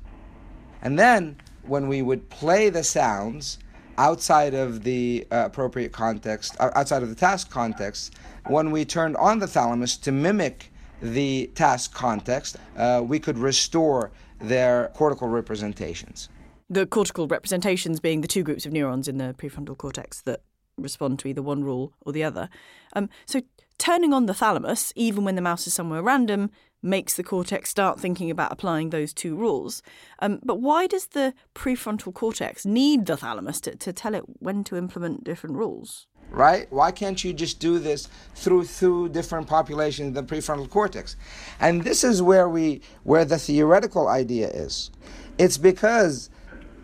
And 0.81 0.97
then 0.97 1.37
when 1.63 1.87
we 1.87 2.01
would 2.01 2.29
play 2.29 2.69
the 2.69 2.83
sounds, 2.83 3.59
outside 3.97 4.53
of 4.53 4.83
the 4.83 5.27
uh, 5.31 5.43
appropriate 5.45 5.91
context, 5.91 6.55
outside 6.59 7.03
of 7.03 7.09
the 7.09 7.15
task 7.15 7.49
context, 7.49 8.13
when 8.47 8.71
we 8.71 8.85
turned 8.85 9.17
on 9.17 9.39
the 9.39 9.47
thalamus 9.47 9.97
to 9.97 10.11
mimic 10.11 10.71
the 11.01 11.49
task 11.55 11.93
context, 11.93 12.57
uh, 12.77 13.01
we 13.05 13.19
could 13.19 13.37
restore 13.37 14.11
their 14.39 14.91
cortical 14.95 15.27
representations. 15.27 16.29
The 16.69 16.85
cortical 16.85 17.27
representations 17.27 17.99
being 17.99 18.21
the 18.21 18.27
two 18.27 18.43
groups 18.43 18.65
of 18.65 18.73
neurons 18.73 19.07
in 19.07 19.17
the 19.17 19.33
prefrontal 19.37 19.77
cortex 19.77 20.21
that 20.21 20.41
respond 20.77 21.19
to 21.19 21.27
either 21.27 21.41
one 21.41 21.63
rule 21.63 21.93
or 22.01 22.11
the 22.11 22.23
other. 22.23 22.49
Um, 22.93 23.09
so 23.25 23.41
turning 23.77 24.13
on 24.13 24.25
the 24.25 24.33
thalamus, 24.33 24.91
even 24.95 25.23
when 25.23 25.35
the 25.35 25.41
mouse 25.41 25.65
is 25.67 25.73
somewhere 25.73 26.01
random, 26.01 26.51
makes 26.81 27.15
the 27.15 27.23
cortex 27.23 27.69
start 27.69 27.99
thinking 27.99 28.29
about 28.29 28.51
applying 28.51 28.89
those 28.89 29.13
two 29.13 29.35
rules. 29.35 29.81
Um, 30.19 30.39
but 30.43 30.61
why 30.61 30.87
does 30.87 31.07
the 31.07 31.33
prefrontal 31.55 32.13
cortex 32.13 32.65
need 32.65 33.05
the 33.05 33.17
thalamus 33.17 33.61
to, 33.61 33.75
to 33.75 33.93
tell 33.93 34.13
it 34.13 34.23
when 34.39 34.63
to 34.65 34.75
implement 34.75 35.23
different 35.23 35.55
rules? 35.55 36.07
Right? 36.29 36.67
Why 36.71 36.91
can't 36.91 37.23
you 37.23 37.33
just 37.33 37.59
do 37.59 37.79
this 37.79 38.09
through 38.35 38.65
through 38.65 39.09
different 39.09 39.47
populations 39.47 40.09
of 40.09 40.27
the 40.27 40.35
prefrontal 40.35 40.69
cortex? 40.69 41.15
And 41.59 41.83
this 41.83 42.03
is 42.03 42.21
where 42.21 42.49
we 42.49 42.81
where 43.03 43.23
the 43.23 43.37
theoretical 43.37 44.07
idea 44.07 44.49
is. 44.49 44.91
It's 45.37 45.57
because 45.57 46.29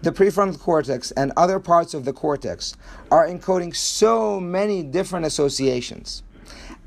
the 0.02 0.12
prefrontal 0.12 0.60
cortex 0.60 1.12
and 1.12 1.32
other 1.36 1.60
parts 1.60 1.94
of 1.94 2.06
the 2.06 2.14
cortex 2.14 2.76
are 3.12 3.28
encoding 3.28 3.76
so 3.76 4.40
many 4.40 4.84
different 4.84 5.26
associations 5.26 6.24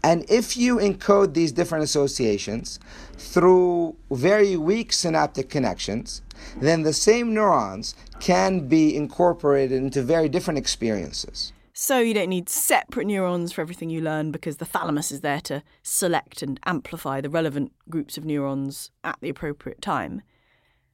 and 0.06 0.24
if 0.30 0.56
you 0.56 0.76
encode 0.76 1.34
these 1.34 1.50
different 1.50 1.82
associations 1.82 2.78
through 3.18 3.96
very 4.12 4.56
weak 4.56 4.92
synaptic 4.92 5.50
connections, 5.50 6.22
then 6.60 6.82
the 6.82 6.92
same 6.92 7.34
neurons 7.34 7.96
can 8.20 8.68
be 8.68 8.94
incorporated 8.94 9.76
into 9.76 10.02
very 10.02 10.28
different 10.28 10.58
experiences. 10.58 11.52
So 11.72 11.98
you 11.98 12.14
don't 12.14 12.28
need 12.28 12.48
separate 12.48 13.08
neurons 13.08 13.50
for 13.50 13.62
everything 13.62 13.90
you 13.90 14.00
learn 14.00 14.30
because 14.30 14.58
the 14.58 14.64
thalamus 14.64 15.10
is 15.10 15.22
there 15.22 15.40
to 15.40 15.64
select 15.82 16.40
and 16.40 16.60
amplify 16.64 17.20
the 17.20 17.28
relevant 17.28 17.72
groups 17.90 18.16
of 18.16 18.24
neurons 18.24 18.92
at 19.02 19.18
the 19.20 19.28
appropriate 19.28 19.82
time. 19.82 20.22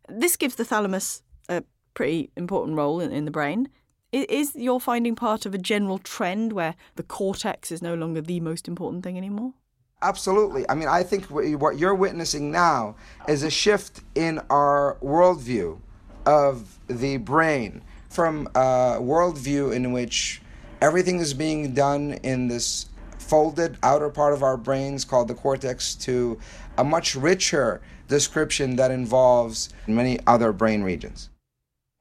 This 0.09 0.38
gives 0.38 0.54
the 0.54 0.64
thalamus 0.64 1.23
a 1.50 1.64
pretty 1.92 2.31
important 2.35 2.78
role 2.78 2.99
in, 2.99 3.12
in 3.12 3.26
the 3.26 3.31
brain. 3.31 3.69
Is 4.12 4.54
your 4.54 4.78
finding 4.78 5.14
part 5.14 5.47
of 5.47 5.54
a 5.54 5.59
general 5.59 5.97
trend 5.97 6.52
where 6.52 6.75
the 6.97 7.02
cortex 7.02 7.73
is 7.73 7.81
no 7.81 7.95
longer 7.95 8.21
the 8.21 8.40
most 8.40 8.69
important 8.69 9.02
thing 9.04 9.16
anymore? 9.16 9.54
Absolutely. 10.02 10.69
I 10.69 10.75
mean, 10.75 10.88
I 10.88 11.02
think 11.02 11.31
what 11.31 11.78
you're 11.78 11.95
witnessing 11.95 12.50
now 12.50 12.97
is 13.26 13.42
a 13.42 13.49
shift 13.49 14.02
in 14.14 14.38
our 14.50 14.99
worldview 15.02 15.78
of 16.26 16.78
the 16.88 17.16
brain 17.16 17.83
from 18.11 18.49
a 18.54 18.99
worldview 19.00 19.75
in 19.75 19.92
which 19.92 20.42
everything 20.83 21.19
is 21.19 21.33
being 21.33 21.73
done 21.73 22.19
in 22.23 22.49
this 22.49 22.87
folded 23.19 23.78
outer 23.83 24.11
part 24.11 24.35
of 24.35 24.42
our 24.42 24.59
brains 24.59 25.07
called 25.07 25.28
the 25.28 25.35
cortex 25.35 25.95
to 25.95 26.38
a 26.76 26.85
much 26.85 27.14
richer 27.14 27.81
description 28.09 28.76
that 28.76 28.90
involves 28.90 29.71
many 29.87 30.19
other 30.26 30.52
brain 30.52 30.83
regions. 30.83 31.31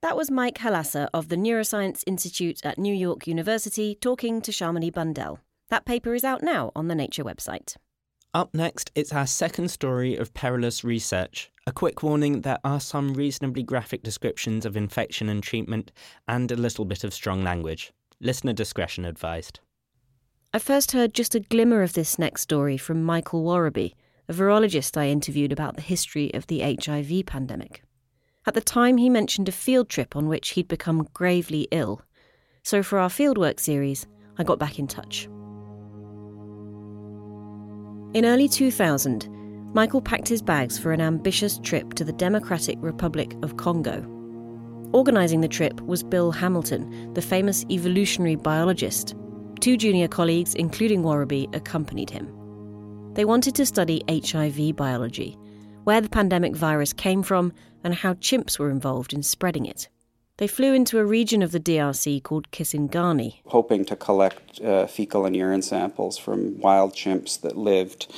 That 0.01 0.17
was 0.17 0.31
Mike 0.31 0.58
Halassa 0.58 1.10
of 1.13 1.29
the 1.29 1.36
Neuroscience 1.36 2.03
Institute 2.08 2.65
at 2.65 2.79
New 2.79 2.93
York 2.93 3.27
University 3.27 3.93
talking 3.93 4.41
to 4.41 4.51
Shamini 4.51 4.91
Bundell. 4.91 5.39
That 5.70 5.86
paper 5.86 6.15
is 6.15 6.24
out 6.24 6.41
now 6.41 6.72
on 6.75 6.88
the 6.88 6.96
Nature 6.96 7.24
website. 7.24 7.75
Up 8.34 8.51
next, 8.55 8.91
it's 8.96 9.13
our 9.13 9.27
second 9.27 9.70
story 9.70 10.15
of 10.15 10.34
perilous 10.34 10.84
research. 10.84 11.51
A 11.67 11.72
quick 11.72 12.01
warning 12.01 12.41
there 12.41 12.58
are 12.63 12.79
some 12.79 13.13
reasonably 13.13 13.62
graphic 13.62 14.01
descriptions 14.01 14.65
of 14.65 14.75
infection 14.75 15.29
and 15.29 15.43
treatment, 15.43 15.91
and 16.27 16.51
a 16.51 16.55
little 16.55 16.86
bit 16.86 17.03
of 17.03 17.13
strong 17.13 17.43
language. 17.43 17.93
Listener 18.20 18.53
discretion 18.53 19.05
advised. 19.05 19.60
I 20.51 20.58
first 20.58 20.93
heard 20.93 21.13
just 21.13 21.36
a 21.36 21.41
glimmer 21.41 21.84
of 21.84 21.93
this 21.93 22.17
next 22.17 22.41
story 22.41 22.75
from 22.75 23.03
Michael 23.03 23.43
Worobey, 23.43 23.93
a 24.27 24.34
virologist 24.34 24.98
I 24.98 25.10
interviewed 25.10 25.51
about 25.51 25.75
the 25.75 25.84
history 25.84 26.34
of 26.34 26.48
the 26.48 26.62
HIV 26.62 27.27
pandemic. 27.27 27.84
At 28.48 28.56
the 28.56 28.62
time, 28.62 28.98
he 28.98 29.10
mentioned 29.10 29.48
a 29.48 29.52
field 29.52 29.88
trip 29.88 30.16
on 30.16 30.28
which 30.28 30.50
he'd 30.50 30.68
become 30.68 31.08
gravely 31.14 31.68
ill. 31.72 32.02
So, 32.64 32.82
for 32.82 32.98
our 32.98 33.10
fieldwork 33.10 33.60
series, 33.60 34.08
I 34.38 34.44
got 34.44 34.58
back 34.58 34.80
in 34.80 34.88
touch. 34.88 35.26
In 38.14 38.26
early 38.26 38.50
2000, 38.50 39.30
Michael 39.74 40.02
packed 40.02 40.28
his 40.28 40.42
bags 40.42 40.78
for 40.78 40.92
an 40.92 41.02
ambitious 41.02 41.60
trip 41.60 41.94
to 41.94 42.04
the 42.04 42.12
Democratic 42.12 42.78
Republic 42.82 43.36
of 43.44 43.58
Congo. 43.58 44.06
Organising 44.92 45.42
the 45.42 45.48
trip 45.48 45.80
was 45.82 46.04
Bill 46.04 46.32
Hamilton, 46.32 47.14
the 47.14 47.22
famous 47.22 47.64
evolutionary 47.70 48.36
biologist. 48.36 49.16
Two 49.62 49.78
junior 49.78 50.08
colleagues, 50.08 50.56
including 50.56 51.04
Worobey, 51.04 51.54
accompanied 51.56 52.10
him. 52.10 52.28
They 53.14 53.24
wanted 53.24 53.56
to 53.56 53.66
study 53.66 54.04
HIV 54.10 54.76
biology, 54.76 55.38
where 55.84 56.02
the 56.02 56.10
pandemic 56.10 56.56
virus 56.56 56.94
came 56.94 57.24
from, 57.24 57.54
and 57.84 57.96
how 57.96 58.14
chimps 58.16 58.60
were 58.60 58.70
involved 58.70 59.14
in 59.14 59.24
spreading 59.24 59.66
it. 59.66 59.88
They 60.38 60.48
flew 60.48 60.74
into 60.74 60.98
a 60.98 61.06
region 61.06 61.44
of 61.44 61.52
the 61.52 61.60
DRC 61.60 62.24
called 62.24 62.50
Kisangani, 62.52 63.42
hoping 63.46 63.86
to 63.86 63.96
collect 63.96 64.60
uh, 64.62 64.88
fecal 64.88 65.26
and 65.26 65.36
urine 65.36 65.62
samples 65.62 66.18
from 66.18 66.60
wild 66.60 66.94
chimps 66.94 67.40
that 67.42 67.58
lived 67.58 68.12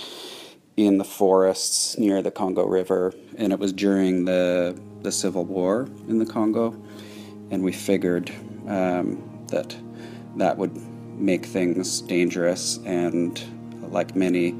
in 0.77 0.97
the 0.97 1.03
forests 1.03 1.97
near 1.97 2.21
the 2.21 2.31
Congo 2.31 2.65
River. 2.65 3.13
And 3.37 3.51
it 3.51 3.59
was 3.59 3.73
during 3.73 4.25
the 4.25 4.79
the 5.01 5.11
civil 5.11 5.43
war 5.43 5.89
in 6.07 6.19
the 6.19 6.25
Congo, 6.25 6.73
and 7.51 7.61
we 7.61 7.73
figured 7.73 8.31
um, 8.67 9.21
that 9.47 9.75
that 10.37 10.57
would 10.57 10.75
make 11.19 11.45
things 11.45 12.01
dangerous. 12.01 12.79
And 12.85 13.41
like 13.91 14.15
many 14.15 14.55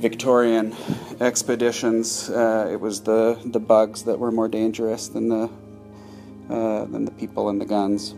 Victorian 0.00 0.74
expeditions, 1.20 2.30
uh, 2.30 2.68
it 2.72 2.80
was 2.80 3.02
the, 3.02 3.38
the 3.44 3.60
bugs 3.60 4.04
that 4.04 4.18
were 4.18 4.32
more 4.32 4.48
dangerous 4.48 5.08
than 5.08 5.28
the 5.28 5.50
uh, 6.48 6.84
than 6.86 7.04
the 7.04 7.12
people 7.12 7.48
and 7.48 7.60
the 7.60 7.66
guns. 7.66 8.14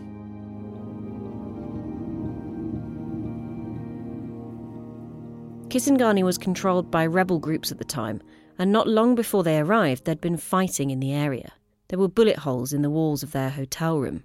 Kisangani 5.67 6.23
was 6.23 6.37
controlled 6.37 6.89
by 6.89 7.05
rebel 7.05 7.37
groups 7.37 7.71
at 7.71 7.79
the 7.79 7.83
time, 7.83 8.21
and 8.57 8.71
not 8.71 8.87
long 8.87 9.13
before 9.13 9.43
they 9.43 9.59
arrived, 9.59 10.05
there'd 10.05 10.21
been 10.21 10.37
fighting 10.37 10.89
in 10.89 10.99
the 10.99 11.11
area. 11.11 11.51
There 11.89 11.99
were 11.99 12.07
bullet 12.07 12.39
holes 12.39 12.73
in 12.73 12.81
the 12.81 12.89
walls 12.89 13.23
of 13.23 13.33
their 13.33 13.49
hotel 13.49 13.99
room. 13.99 14.23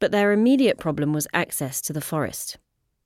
But 0.00 0.10
their 0.10 0.32
immediate 0.32 0.78
problem 0.78 1.12
was 1.12 1.28
access 1.32 1.80
to 1.82 1.92
the 1.92 2.00
forest. 2.00 2.58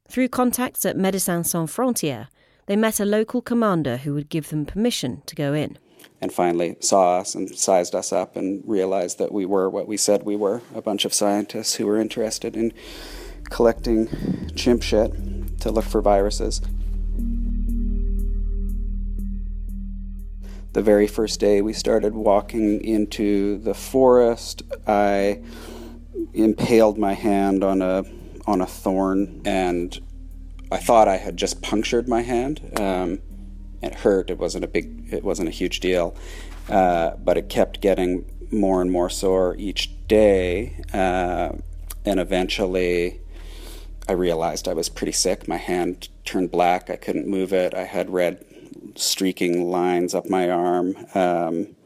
Through 0.09 0.29
contacts 0.29 0.87
at 0.87 0.97
Médecins 0.97 1.47
Sans 1.47 1.71
Frontières, 1.71 2.29
they 2.69 2.77
met 2.77 3.01
a 3.01 3.05
local 3.05 3.43
commander 3.43 3.97
who 3.97 4.15
would 4.15 4.29
give 4.29 4.51
them 4.51 4.65
permission 4.65 5.23
to 5.27 5.35
go 5.35 5.55
in. 5.55 5.77
And 6.21 6.33
finally 6.33 6.77
saw 6.81 7.19
us 7.19 7.35
and 7.35 7.49
sized 7.51 7.95
us 7.95 8.13
up 8.13 8.37
and 8.37 8.63
realized 8.67 9.19
that 9.19 9.33
we 9.33 9.45
were 9.47 9.69
what 9.69 9.89
we 9.89 9.97
said 9.97 10.23
we 10.23 10.37
were 10.37 10.63
a 10.75 10.83
bunch 10.83 11.05
of 11.05 11.15
scientists 11.15 11.75
who 11.75 11.87
were 11.87 11.99
interested 11.99 12.57
in 12.57 12.73
collecting 13.51 14.09
chimp 14.55 14.83
shit 14.83 15.13
to 15.61 15.73
look 15.73 15.87
for 15.87 16.01
viruses. 16.01 16.61
the 20.79 20.83
very 20.83 21.09
first 21.09 21.41
day 21.41 21.61
we 21.61 21.73
started 21.73 22.15
walking 22.15 22.81
into 22.85 23.59
the 23.59 23.75
forest, 23.75 24.63
I 24.87 25.41
impaled 26.35 26.99
my 26.99 27.15
hand 27.15 27.65
on 27.65 27.83
a 27.83 28.05
on 28.47 28.61
a 28.61 28.67
thorn, 28.67 29.43
and 29.45 29.99
I 30.71 30.77
thought 30.77 31.09
I 31.09 31.17
had 31.17 31.37
just 31.37 31.63
punctured 31.63 32.09
my 32.09 32.23
hand. 32.23 32.79
Um, 32.79 33.21
it 33.83 33.95
hurt. 33.95 34.31
It 34.31 34.39
wasn't 34.39 34.65
a 34.65 34.69
big. 34.69 35.13
It 35.13 35.25
wasn't 35.25 35.49
a 35.49 35.53
huge 35.53 35.81
deal, 35.81 36.17
uh, 36.69 37.13
but 37.17 37.37
it 37.39 37.49
kept 37.49 37.81
getting 37.81 38.25
more 38.51 38.83
and 38.83 38.91
more 38.91 39.11
sore 39.11 39.55
each 39.59 39.91
day, 40.09 40.83
uh, 40.93 41.53
and 42.05 42.21
eventually. 42.21 43.21
I 44.11 44.13
realized 44.13 44.67
I 44.69 44.73
was 44.73 44.89
pretty 44.89 45.13
sick. 45.13 45.47
My 45.47 45.59
hand 45.59 46.09
turned 46.25 46.51
black. 46.51 46.89
I 46.89 46.97
couldn't 46.97 47.27
move 47.27 47.53
it. 47.53 47.75
I 47.75 47.85
had 47.85 48.09
red 48.09 48.43
streaking 48.95 49.71
lines 49.71 50.15
up 50.15 50.31
my 50.31 50.49
arm 50.49 50.97
um, 51.15 51.77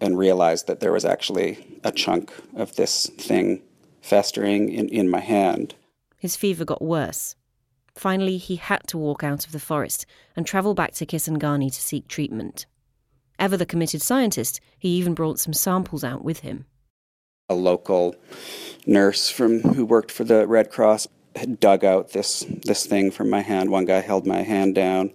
and 0.00 0.16
realized 0.16 0.68
that 0.68 0.78
there 0.78 0.92
was 0.92 1.04
actually 1.04 1.80
a 1.82 1.90
chunk 1.90 2.32
of 2.54 2.76
this 2.76 3.08
thing 3.18 3.62
festering 4.00 4.68
in, 4.68 4.88
in 4.88 5.08
my 5.08 5.20
hand. 5.20 5.74
His 6.18 6.36
fever 6.36 6.64
got 6.64 6.80
worse. 6.80 7.34
Finally, 7.94 8.38
he 8.38 8.56
had 8.56 8.86
to 8.88 8.98
walk 8.98 9.22
out 9.22 9.46
of 9.46 9.52
the 9.52 9.60
forest 9.60 10.04
and 10.36 10.46
travel 10.46 10.74
back 10.74 10.92
to 10.92 11.06
Kisangani 11.06 11.72
to 11.72 11.80
seek 11.80 12.08
treatment. 12.08 12.66
Ever 13.38 13.56
the 13.56 13.66
committed 13.66 14.02
scientist, 14.02 14.60
he 14.78 14.88
even 14.90 15.14
brought 15.14 15.38
some 15.38 15.52
samples 15.52 16.04
out 16.04 16.24
with 16.24 16.40
him. 16.40 16.66
A 17.48 17.54
local 17.54 18.16
nurse 18.86 19.28
from 19.28 19.60
who 19.60 19.84
worked 19.84 20.10
for 20.10 20.24
the 20.24 20.46
Red 20.46 20.70
Cross 20.70 21.08
had 21.36 21.60
dug 21.60 21.84
out 21.84 22.10
this 22.10 22.46
this 22.64 22.86
thing 22.86 23.10
from 23.10 23.28
my 23.28 23.40
hand. 23.40 23.70
One 23.70 23.84
guy 23.84 24.00
held 24.00 24.26
my 24.26 24.42
hand 24.42 24.74
down 24.74 25.12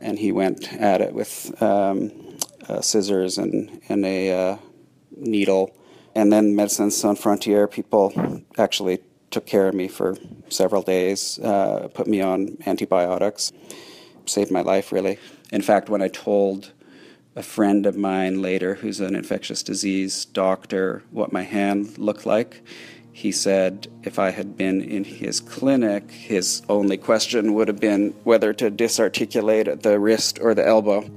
and 0.00 0.18
he 0.18 0.32
went 0.32 0.72
at 0.74 1.00
it 1.00 1.12
with 1.12 1.60
um, 1.62 2.12
uh, 2.68 2.80
scissors 2.80 3.38
and, 3.38 3.80
and 3.88 4.04
a 4.04 4.30
uh, 4.30 4.56
needle. 5.16 5.74
And 6.14 6.32
then 6.32 6.54
Médecins 6.54 6.92
Sans 6.92 7.18
Frontier 7.18 7.66
people 7.66 8.42
actually 8.56 8.98
took 9.30 9.46
care 9.46 9.68
of 9.68 9.74
me 9.74 9.88
for 9.88 10.16
several 10.48 10.82
days, 10.82 11.38
uh, 11.40 11.88
put 11.92 12.06
me 12.06 12.20
on 12.20 12.56
antibiotics, 12.66 13.52
saved 14.26 14.50
my 14.50 14.60
life, 14.60 14.92
really. 14.92 15.18
In 15.52 15.62
fact, 15.62 15.88
when 15.88 16.02
I 16.02 16.08
told 16.08 16.72
a 17.36 17.42
friend 17.42 17.86
of 17.86 17.96
mine 17.96 18.42
later, 18.42 18.74
who's 18.74 19.00
an 19.00 19.14
infectious 19.14 19.62
disease 19.62 20.24
doctor, 20.24 21.02
what 21.10 21.32
my 21.32 21.42
hand 21.42 21.98
looked 21.98 22.26
like, 22.26 22.62
he 23.12 23.32
said 23.32 23.88
if 24.04 24.18
I 24.18 24.30
had 24.30 24.56
been 24.56 24.80
in 24.80 25.04
his 25.04 25.40
clinic, 25.40 26.10
his 26.10 26.62
only 26.68 26.96
question 26.96 27.54
would 27.54 27.66
have 27.68 27.80
been 27.80 28.10
whether 28.22 28.52
to 28.54 28.70
disarticulate 28.70 29.82
the 29.82 29.98
wrist 29.98 30.38
or 30.40 30.54
the 30.54 30.66
elbow. 30.66 31.08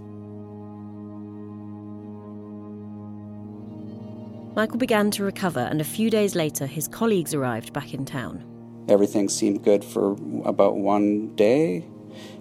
Michael 4.55 4.77
began 4.77 5.11
to 5.11 5.23
recover, 5.23 5.61
and 5.61 5.79
a 5.79 5.85
few 5.85 6.09
days 6.09 6.35
later, 6.35 6.65
his 6.65 6.87
colleagues 6.87 7.33
arrived 7.33 7.71
back 7.71 7.93
in 7.93 8.05
town. 8.05 8.43
Everything 8.89 9.29
seemed 9.29 9.63
good 9.63 9.83
for 9.83 10.17
about 10.43 10.75
one 10.75 11.33
day, 11.35 11.85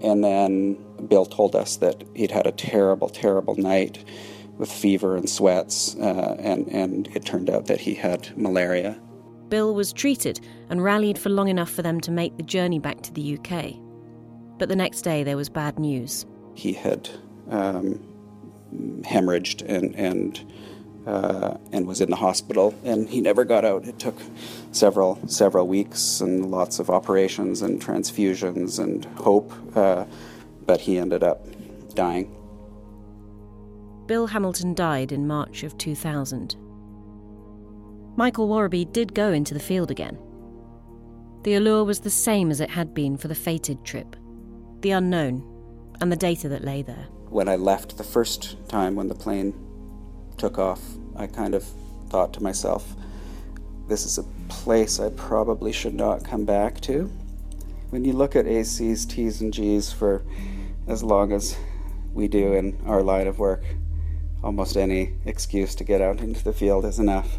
and 0.03 0.25
then 0.25 0.75
Bill 1.07 1.25
told 1.25 1.55
us 1.55 1.77
that 1.77 2.03
he'd 2.17 2.33
had 2.33 2.49
a 2.49 2.53
terrible, 2.53 3.09
terrible 3.09 3.55
night 3.55 4.05
with 4.59 4.71
fever 4.71 5.17
and 5.17 5.31
sweats, 5.31 5.95
uh, 5.97 6.37
and, 6.41 6.67
and 6.69 7.07
it 7.15 7.25
turned 7.25 7.49
out 7.49 7.67
that 7.67 7.81
he 7.81 7.95
had 7.95 8.37
malaria. 8.37 9.01
Bill 9.49 9.73
was 9.75 9.93
treated 9.93 10.41
and 10.69 10.83
rallied 10.83 11.19
for 11.19 11.29
long 11.29 11.49
enough 11.49 11.71
for 11.71 11.83
them 11.83 12.01
to 12.01 12.11
make 12.11 12.37
the 12.37 12.43
journey 12.43 12.79
back 12.81 13.03
to 13.03 13.13
the 13.13 13.39
UK. 13.39 13.77
But 14.59 14.69
the 14.69 14.77
next 14.77 15.03
day 15.03 15.23
there 15.23 15.37
was 15.37 15.49
bad 15.49 15.79
news. 15.79 16.27
He 16.55 16.73
had 16.73 17.09
um, 17.51 18.01
hemorrhaged 19.03 19.63
and 19.69 19.95
and 19.97 20.45
uh, 21.07 21.57
and 21.73 21.87
was 21.87 22.01
in 22.01 22.11
the 22.11 22.17
hospital, 22.17 22.75
and 22.85 23.09
he 23.09 23.21
never 23.21 23.45
got 23.45 23.65
out. 23.65 23.87
It 23.87 23.99
took 23.99 24.17
several 24.73 25.19
several 25.29 25.67
weeks 25.67 26.21
and 26.21 26.51
lots 26.51 26.79
of 26.79 26.91
operations 26.91 27.63
and 27.63 27.81
transfusions 27.81 28.79
and 28.79 29.05
hope, 29.17 29.53
uh, 29.77 30.05
but 30.67 30.81
he 30.81 30.99
ended 30.99 31.23
up 31.23 31.47
dying. 31.95 32.37
Bill 34.07 34.27
Hamilton 34.27 34.75
died 34.75 35.13
in 35.13 35.27
March 35.27 35.63
of 35.63 35.79
2000. 35.79 36.57
Michael 38.17 38.49
Worobey 38.49 38.93
did 38.93 39.15
go 39.15 39.33
into 39.33 39.55
the 39.55 39.61
field 39.61 39.91
again. 39.91 40.19
The 41.45 41.55
allure 41.55 41.85
was 41.85 42.01
the 42.01 42.11
same 42.11 42.51
as 42.51 42.61
it 42.61 42.71
had 42.71 42.93
been 42.93 43.17
for 43.17 43.29
the 43.29 43.35
fated 43.35 43.85
trip 43.85 44.17
the 44.81 44.91
unknown 44.93 45.45
and 46.01 46.11
the 46.11 46.17
data 46.17 46.49
that 46.49 46.65
lay 46.65 46.83
there. 46.83 47.07
When 47.29 47.49
I 47.49 47.57
left 47.57 47.99
the 47.99 48.05
first 48.05 48.57
time 48.69 48.95
when 48.95 49.09
the 49.09 49.15
plane 49.15 49.55
took 50.37 50.59
off, 50.59 50.81
I 51.17 51.27
kind 51.27 51.55
of 51.55 51.65
thought 52.09 52.33
to 52.35 52.43
myself, 52.43 52.95
this 53.89 54.05
is 54.07 54.19
a 54.19 54.23
place 54.49 55.01
I 55.01 55.11
probably 55.11 55.73
should 55.73 55.95
not 55.95 56.25
come 56.25 56.45
back 56.45 56.81
to. 56.83 57.11
When 57.91 58.05
you 58.05 58.13
look 58.13 58.37
at 58.37 58.47
AC's 58.47 59.05
T's 59.05 59.41
and 59.41 59.53
G's 59.53 59.93
for 59.93 60.25
as 60.87 61.03
long 61.03 61.33
as 61.33 61.57
we 62.13 62.29
do 62.29 62.53
in 62.53 62.79
our 62.87 63.03
line 63.03 63.27
of 63.27 63.39
work, 63.39 63.65
almost 64.43 64.77
any 64.77 65.15
excuse 65.25 65.75
to 65.77 65.85
get 65.85 66.01
out 66.01 66.21
into 66.21 66.43
the 66.43 66.53
field 66.53 66.85
is 66.85 66.99
enough. 66.99 67.39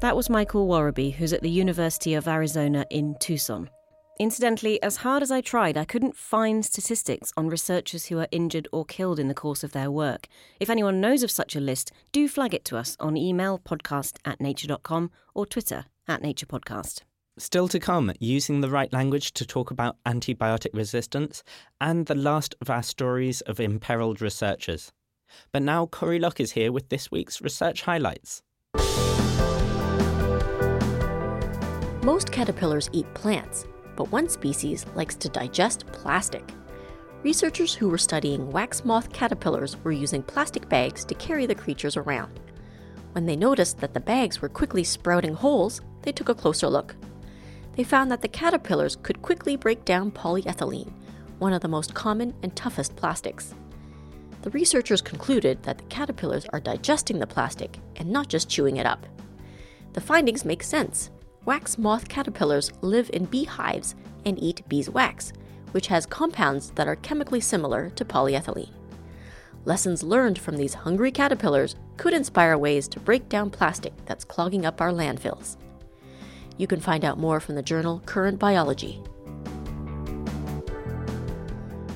That 0.00 0.16
was 0.16 0.30
Michael 0.30 0.68
Worobey, 0.68 1.14
who's 1.14 1.32
at 1.32 1.42
the 1.42 1.50
University 1.50 2.14
of 2.14 2.28
Arizona 2.28 2.86
in 2.88 3.16
Tucson. 3.18 3.68
Incidentally, 4.20 4.82
as 4.82 4.96
hard 4.96 5.22
as 5.22 5.30
I 5.30 5.40
tried, 5.40 5.76
I 5.76 5.84
couldn't 5.84 6.16
find 6.16 6.64
statistics 6.64 7.32
on 7.36 7.48
researchers 7.48 8.06
who 8.06 8.18
are 8.18 8.26
injured 8.32 8.66
or 8.72 8.84
killed 8.84 9.20
in 9.20 9.28
the 9.28 9.34
course 9.34 9.62
of 9.62 9.70
their 9.70 9.92
work. 9.92 10.26
If 10.58 10.68
anyone 10.68 11.00
knows 11.00 11.22
of 11.22 11.30
such 11.30 11.54
a 11.54 11.60
list, 11.60 11.92
do 12.10 12.26
flag 12.26 12.52
it 12.52 12.64
to 12.64 12.76
us 12.76 12.96
on 12.98 13.16
email 13.16 13.60
podcast 13.60 14.16
at 14.24 14.40
nature.com 14.40 15.12
or 15.34 15.46
Twitter 15.46 15.84
at 16.08 16.20
naturepodcast. 16.20 17.02
Still 17.38 17.68
to 17.68 17.78
come, 17.78 18.12
using 18.18 18.60
the 18.60 18.68
right 18.68 18.92
language 18.92 19.34
to 19.34 19.46
talk 19.46 19.70
about 19.70 20.02
antibiotic 20.04 20.74
resistance 20.74 21.44
and 21.80 22.06
the 22.06 22.16
last 22.16 22.56
of 22.60 22.68
our 22.68 22.82
stories 22.82 23.40
of 23.42 23.60
imperiled 23.60 24.20
researchers. 24.20 24.90
But 25.52 25.62
now 25.62 25.86
Corie 25.86 26.18
Lok 26.18 26.40
is 26.40 26.52
here 26.52 26.72
with 26.72 26.88
this 26.88 27.08
week's 27.12 27.40
research 27.40 27.82
highlights. 27.82 28.42
Most 32.02 32.32
caterpillars 32.32 32.90
eat 32.92 33.06
plants, 33.14 33.66
but 33.98 34.12
one 34.12 34.28
species 34.28 34.86
likes 34.94 35.16
to 35.16 35.28
digest 35.28 35.84
plastic. 35.88 36.48
Researchers 37.24 37.74
who 37.74 37.88
were 37.88 37.98
studying 37.98 38.48
wax 38.52 38.84
moth 38.84 39.12
caterpillars 39.12 39.76
were 39.82 39.90
using 39.90 40.22
plastic 40.22 40.68
bags 40.68 41.04
to 41.04 41.16
carry 41.16 41.46
the 41.46 41.54
creatures 41.56 41.96
around. 41.96 42.38
When 43.10 43.26
they 43.26 43.34
noticed 43.34 43.78
that 43.78 43.94
the 43.94 44.00
bags 44.00 44.40
were 44.40 44.48
quickly 44.48 44.84
sprouting 44.84 45.34
holes, 45.34 45.80
they 46.02 46.12
took 46.12 46.28
a 46.28 46.34
closer 46.36 46.68
look. 46.68 46.94
They 47.74 47.82
found 47.82 48.12
that 48.12 48.22
the 48.22 48.28
caterpillars 48.28 48.94
could 48.94 49.20
quickly 49.20 49.56
break 49.56 49.84
down 49.84 50.12
polyethylene, 50.12 50.92
one 51.40 51.52
of 51.52 51.60
the 51.60 51.66
most 51.66 51.92
common 51.92 52.34
and 52.44 52.54
toughest 52.54 52.94
plastics. 52.94 53.52
The 54.42 54.50
researchers 54.50 55.02
concluded 55.02 55.60
that 55.64 55.78
the 55.78 55.84
caterpillars 55.86 56.46
are 56.52 56.60
digesting 56.60 57.18
the 57.18 57.26
plastic 57.26 57.80
and 57.96 58.10
not 58.10 58.28
just 58.28 58.48
chewing 58.48 58.76
it 58.76 58.86
up. 58.86 59.04
The 59.94 60.00
findings 60.00 60.44
make 60.44 60.62
sense 60.62 61.10
wax 61.48 61.78
moth 61.78 62.06
caterpillars 62.10 62.70
live 62.82 63.08
in 63.14 63.24
beehives 63.24 63.94
and 64.26 64.38
eat 64.38 64.60
beeswax, 64.68 65.32
which 65.70 65.86
has 65.86 66.04
compounds 66.04 66.72
that 66.72 66.86
are 66.86 66.96
chemically 66.96 67.40
similar 67.40 67.88
to 67.88 68.04
polyethylene. 68.04 68.68
Lessons 69.64 70.02
learned 70.02 70.38
from 70.38 70.58
these 70.58 70.74
hungry 70.74 71.10
caterpillars 71.10 71.74
could 71.96 72.12
inspire 72.12 72.58
ways 72.58 72.86
to 72.86 73.00
break 73.00 73.30
down 73.30 73.48
plastic 73.48 73.94
that's 74.04 74.26
clogging 74.26 74.66
up 74.66 74.82
our 74.82 74.92
landfills. 74.92 75.56
You 76.58 76.66
can 76.66 76.80
find 76.80 77.02
out 77.02 77.18
more 77.18 77.40
from 77.40 77.54
the 77.54 77.62
journal 77.62 78.02
Current 78.04 78.38
Biology. 78.38 79.02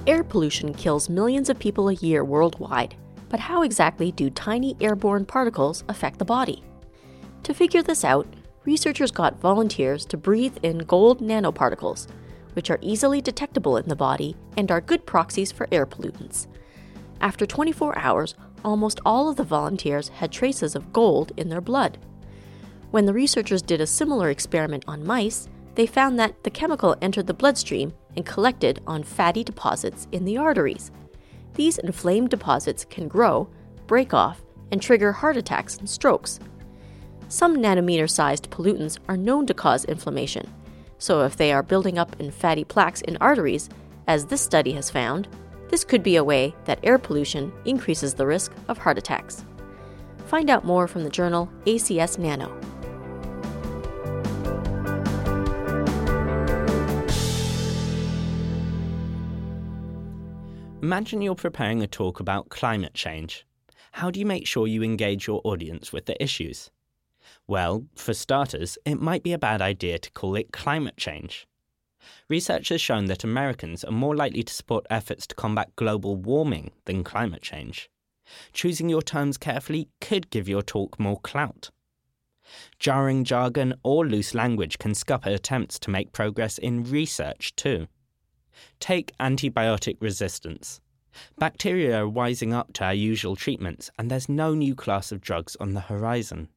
Air 0.07 0.25
pollution 0.25 0.73
kills 0.73 1.11
millions 1.11 1.51
of 1.51 1.59
people 1.59 1.91
a 1.91 1.95
year 1.97 2.25
worldwide, 2.25 2.95
but 3.29 3.39
how 3.39 3.65
exactly 3.65 4.13
do 4.13 4.31
tiny 4.31 4.79
airborne 4.81 5.27
particles 5.27 5.85
affect 5.91 6.19
the 6.19 6.25
body? 6.25 6.65
To 7.43 7.53
figure 7.53 7.83
this 7.83 8.03
out, 8.03 8.27
researchers 8.65 9.11
got 9.11 9.41
volunteers 9.41 10.05
to 10.07 10.17
breathe 10.17 10.57
in 10.63 10.79
gold 10.79 11.21
nanoparticles, 11.21 12.07
which 12.55 12.71
are 12.71 12.79
easily 12.81 13.21
detectable 13.21 13.77
in 13.77 13.89
the 13.89 13.97
body 13.97 14.37
and 14.57 14.71
are 14.71 14.81
good 14.81 15.07
proxies 15.07 15.51
for 15.51 15.69
air 15.73 15.87
pollutants. 15.87 16.47
After 17.21 17.47
24 17.47 17.99
hours, 17.99 18.35
almost 18.65 19.01
all 19.05 19.29
of 19.29 19.37
the 19.37 19.45
volunteers 19.45 20.09
had 20.09 20.33
traces 20.33 20.75
of 20.75 20.93
gold 20.93 21.33
in 21.37 21.49
their 21.49 21.61
blood. 21.61 21.99
When 22.91 23.07
the 23.07 23.15
researchers 23.15 23.63
did 23.63 23.81
a 23.81 23.87
similar 23.87 24.29
experiment 24.29 24.85
on 24.87 25.07
mice, 25.07 25.49
they 25.75 25.87
found 25.87 26.19
that 26.19 26.45
the 26.45 26.51
chemical 26.51 26.97
entered 27.01 27.27
the 27.27 27.35
bloodstream 27.35 27.95
and 28.17 28.27
collected 28.27 28.83
on 28.87 29.03
fatty 29.03 29.43
deposits 29.43 30.07
in 30.13 30.25
the 30.25 30.37
arteries. 30.37 30.91
These 31.55 31.79
inflamed 31.79 32.31
deposits 32.31 32.85
can 32.85 33.09
grow, 33.09 33.49
break 33.87 34.13
off, 34.13 34.43
and 34.71 34.81
trigger 34.81 35.13
heart 35.13 35.37
attacks 35.37 35.79
and 35.79 35.89
strokes. 35.89 36.39
Some 37.33 37.57
nanometer 37.57 38.11
sized 38.11 38.51
pollutants 38.51 38.99
are 39.09 39.17
known 39.17 39.47
to 39.47 39.55
cause 39.55 39.87
inflammation, 39.87 40.53
so 40.99 41.23
if 41.23 41.35
they 41.35 41.51
are 41.51 41.63
building 41.63 41.97
up 41.97 42.15
in 42.21 42.31
fatty 42.31 42.63
plaques 42.63 43.01
in 43.01 43.17
arteries, 43.23 43.71
as 44.07 44.27
this 44.27 44.43
study 44.43 44.73
has 44.73 44.91
found, 44.91 45.29
this 45.71 45.83
could 45.83 46.03
be 46.03 46.17
a 46.17 46.25
way 46.25 46.55
that 46.67 46.79
air 46.83 46.99
pollution 46.99 47.51
increases 47.65 48.13
the 48.13 48.27
risk 48.27 48.53
of 48.69 48.77
heart 48.77 48.99
attacks. 48.99 49.47
Find 50.27 50.51
out 50.51 50.67
more 50.67 50.87
from 50.87 51.05
the 51.05 51.09
journal 51.09 51.49
ACS 51.65 52.19
Nano. 52.19 52.55
Imagine 60.83 61.23
you're 61.23 61.35
preparing 61.35 61.81
a 61.81 61.87
talk 61.87 62.21
about 62.21 62.51
climate 62.51 62.93
change. 62.93 63.47
How 63.93 64.11
do 64.11 64.21
you 64.21 64.27
make 64.27 64.47
sure 64.47 64.67
you 64.67 64.83
engage 64.83 65.27
your 65.27 65.41
audience 65.45 65.95
with 65.95 66.05
the 66.05 66.23
issues? 66.23 66.71
Well, 67.47 67.87
for 67.95 68.15
starters, 68.15 68.79
it 68.85 69.01
might 69.01 69.23
be 69.23 69.33
a 69.33 69.39
bad 69.39 69.61
idea 69.61 69.99
to 69.99 70.11
call 70.13 70.37
it 70.37 70.53
climate 70.53 70.97
change. 70.97 71.47
Research 72.29 72.69
has 72.71 72.81
shown 72.81 73.07
that 73.07 73.25
Americans 73.25 73.85
are 73.85 73.93
more 73.93 74.17
likely 74.17 74.43
to 74.43 74.53
support 74.53 74.87
efforts 74.91 75.27
to 75.27 75.35
combat 75.35 75.75
global 75.77 76.17
warming 76.17 76.73
than 76.85 77.05
climate 77.05 77.43
change. 77.43 77.91
Choosing 78.53 78.89
your 78.89 79.03
terms 79.03 79.37
carefully 79.37 79.89
could 80.01 80.31
give 80.31 80.49
your 80.49 80.63
talk 80.63 80.99
more 80.99 81.21
clout. 81.21 81.71
Jarring 82.79 83.25
jargon 83.25 83.75
or 83.83 84.07
loose 84.07 84.35
language 84.35 84.79
can 84.79 84.95
scupper 84.95 85.31
attempts 85.31 85.79
to 85.81 85.91
make 85.91 86.13
progress 86.13 86.59
in 86.59 86.85
research, 86.85 87.55
too. 87.57 87.87
Take 88.81 89.17
antibiotic 89.19 89.97
resistance. 90.01 90.81
Bacteria 91.39 92.03
are 92.03 92.09
wising 92.11 92.53
up 92.53 92.73
to 92.75 92.85
our 92.85 92.95
usual 92.95 93.37
treatments, 93.37 93.91
and 93.99 94.11
there's 94.11 94.29
no 94.29 94.55
new 94.55 94.75
class 94.75 95.13
of 95.13 95.21
drugs 95.21 95.57
on 95.61 95.75
the 95.75 95.81
horizon. 95.81 96.49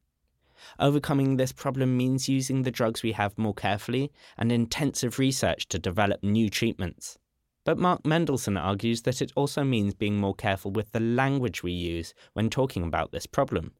Overcoming 0.78 1.36
this 1.36 1.52
problem 1.52 1.96
means 1.96 2.28
using 2.28 2.62
the 2.62 2.70
drugs 2.70 3.02
we 3.02 3.12
have 3.12 3.36
more 3.38 3.54
carefully 3.54 4.12
and 4.36 4.50
intensive 4.50 5.18
research 5.18 5.68
to 5.68 5.78
develop 5.78 6.22
new 6.22 6.48
treatments. 6.50 7.18
But 7.64 7.78
Mark 7.78 8.04
Mendelson 8.04 8.56
argues 8.62 9.02
that 9.02 9.20
it 9.20 9.32
also 9.34 9.64
means 9.64 9.94
being 9.94 10.18
more 10.18 10.34
careful 10.34 10.70
with 10.70 10.92
the 10.92 11.00
language 11.00 11.62
we 11.62 11.72
use 11.72 12.14
when 12.32 12.48
talking 12.48 12.84
about 12.84 13.10
this 13.10 13.26
problem. 13.26 13.72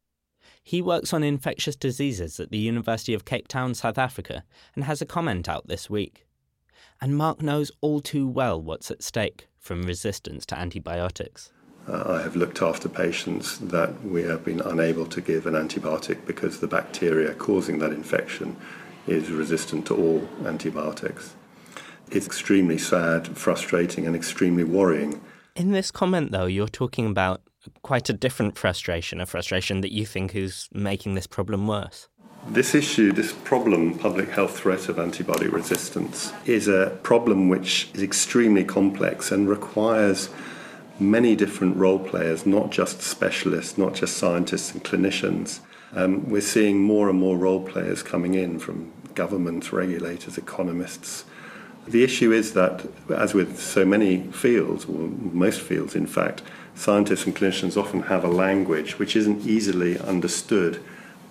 He 0.62 0.82
works 0.82 1.12
on 1.12 1.22
infectious 1.22 1.76
diseases 1.76 2.40
at 2.40 2.50
the 2.50 2.58
University 2.58 3.14
of 3.14 3.24
Cape 3.24 3.46
Town, 3.46 3.74
South 3.74 3.98
Africa, 3.98 4.42
and 4.74 4.84
has 4.84 5.00
a 5.00 5.06
comment 5.06 5.48
out 5.48 5.68
this 5.68 5.88
week. 5.88 6.26
And 7.00 7.16
Mark 7.16 7.42
knows 7.42 7.70
all 7.80 8.00
too 8.00 8.26
well 8.26 8.60
what's 8.60 8.90
at 8.90 9.02
stake 9.02 9.48
from 9.58 9.82
resistance 9.82 10.44
to 10.46 10.58
antibiotics. 10.58 11.52
Uh, 11.88 12.16
I 12.18 12.22
have 12.22 12.34
looked 12.34 12.62
after 12.62 12.88
patients 12.88 13.58
that 13.58 14.02
we 14.04 14.22
have 14.24 14.44
been 14.44 14.60
unable 14.60 15.06
to 15.06 15.20
give 15.20 15.46
an 15.46 15.54
antibiotic 15.54 16.26
because 16.26 16.58
the 16.58 16.66
bacteria 16.66 17.32
causing 17.34 17.78
that 17.78 17.92
infection 17.92 18.56
is 19.06 19.30
resistant 19.30 19.86
to 19.86 19.94
all 19.94 20.28
antibiotics. 20.44 21.34
It's 22.10 22.26
extremely 22.26 22.78
sad, 22.78 23.38
frustrating, 23.38 24.06
and 24.06 24.16
extremely 24.16 24.64
worrying. 24.64 25.20
In 25.54 25.72
this 25.72 25.90
comment, 25.90 26.32
though, 26.32 26.46
you're 26.46 26.68
talking 26.68 27.06
about 27.06 27.42
quite 27.82 28.08
a 28.08 28.12
different 28.12 28.58
frustration, 28.58 29.20
a 29.20 29.26
frustration 29.26 29.80
that 29.80 29.92
you 29.92 30.06
think 30.06 30.34
is 30.34 30.68
making 30.72 31.14
this 31.14 31.26
problem 31.26 31.66
worse. 31.66 32.08
This 32.48 32.74
issue, 32.76 33.10
this 33.10 33.32
problem, 33.32 33.98
public 33.98 34.30
health 34.30 34.58
threat 34.58 34.88
of 34.88 34.96
antibiotic 34.96 35.50
resistance, 35.50 36.32
is 36.44 36.68
a 36.68 36.96
problem 37.02 37.48
which 37.48 37.90
is 37.94 38.02
extremely 38.02 38.64
complex 38.64 39.32
and 39.32 39.48
requires 39.48 40.28
many 40.98 41.36
different 41.36 41.76
role 41.76 41.98
players, 41.98 42.46
not 42.46 42.70
just 42.70 43.02
specialists, 43.02 43.76
not 43.76 43.94
just 43.94 44.16
scientists 44.16 44.72
and 44.72 44.82
clinicians. 44.84 45.60
Um, 45.94 46.28
we're 46.28 46.40
seeing 46.40 46.80
more 46.80 47.08
and 47.08 47.18
more 47.18 47.36
role 47.36 47.62
players 47.62 48.02
coming 48.02 48.34
in 48.34 48.58
from 48.58 48.92
governments, 49.14 49.72
regulators, 49.72 50.36
economists. 50.38 51.24
The 51.86 52.02
issue 52.02 52.32
is 52.32 52.52
that, 52.54 52.86
as 53.08 53.32
with 53.32 53.60
so 53.60 53.84
many 53.84 54.24
fields, 54.32 54.86
or 54.86 55.08
most 55.08 55.60
fields 55.60 55.94
in 55.94 56.06
fact, 56.06 56.42
scientists 56.74 57.26
and 57.26 57.34
clinicians 57.34 57.76
often 57.76 58.02
have 58.02 58.24
a 58.24 58.28
language 58.28 58.98
which 58.98 59.14
isn't 59.16 59.46
easily 59.46 59.98
understood 59.98 60.82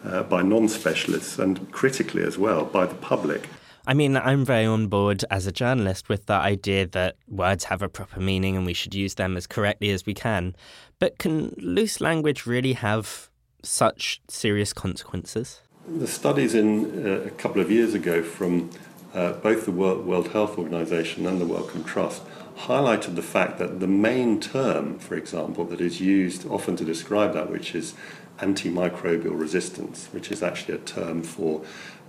uh, 0.06 0.24
by 0.24 0.42
non 0.42 0.70
specialists 0.70 1.38
and 1.40 1.72
critically 1.72 2.24
as 2.24 2.38
well 2.38 2.66
by 2.66 2.86
the 2.86 2.96
public. 2.96 3.50
I 3.88 3.94
mean, 3.94 4.18
I'm 4.18 4.44
very 4.44 4.66
on 4.66 4.88
board 4.88 5.24
as 5.30 5.46
a 5.46 5.52
journalist 5.52 6.10
with 6.10 6.26
the 6.26 6.34
idea 6.34 6.88
that 6.88 7.18
words 7.28 7.66
have 7.66 7.82
a 7.82 7.90
proper 7.90 8.20
meaning 8.20 8.58
and 8.58 8.66
we 8.66 8.74
should 8.74 8.96
use 8.96 9.16
them 9.16 9.38
as 9.38 9.46
correctly 9.46 9.92
as 9.92 10.06
we 10.06 10.14
can. 10.14 10.56
But 10.98 11.20
can 11.20 11.54
loose 11.58 12.02
language 12.02 12.46
really 12.48 12.74
have 12.74 13.30
such 13.62 14.22
serious 14.28 14.74
consequences? 14.74 15.62
The 15.88 16.08
studies 16.08 16.56
in 16.56 17.06
uh, 17.06 17.10
a 17.28 17.30
couple 17.32 17.62
of 17.62 17.70
years 17.70 17.94
ago 17.94 18.24
from 18.24 18.72
uh, 19.14 19.34
both 19.34 19.66
the 19.66 19.72
World, 19.72 20.06
World 20.06 20.30
Health 20.30 20.58
Organization 20.58 21.28
and 21.28 21.40
the 21.40 21.46
Wellcome 21.46 21.84
Trust 21.84 22.24
highlighted 22.58 23.16
the 23.16 23.22
fact 23.22 23.60
that 23.60 23.80
the 23.80 23.88
main 23.88 24.40
term, 24.40 24.98
for 24.98 25.16
example, 25.16 25.64
that 25.66 25.80
is 25.80 26.02
used 26.02 26.48
often 26.48 26.76
to 26.78 26.86
describe 26.86 27.34
that, 27.34 27.52
which 27.52 27.76
is 27.76 27.94
antimicrobial 28.40 29.40
resistance, 29.40 30.08
which 30.12 30.32
is 30.32 30.42
actually 30.42 30.76
a 30.76 30.80
term 30.80 31.22
for 31.22 31.64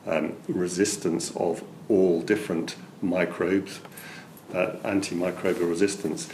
um, 0.07 0.35
resistance 0.49 1.35
of 1.37 1.63
all 1.89 2.23
different 2.23 2.77
microbes, 3.03 3.81
uh, 4.55 4.73
antimicrobial 4.85 5.69
resistance, 5.69 6.29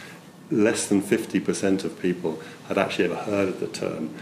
less 0.51 0.87
than 0.87 1.01
50% 1.01 1.83
of 1.83 1.99
people 2.01 2.41
had 2.67 2.77
actually 2.77 3.05
ever 3.05 3.15
heard 3.15 3.49
of 3.49 3.59
the 3.59 3.67
term. 3.67 4.13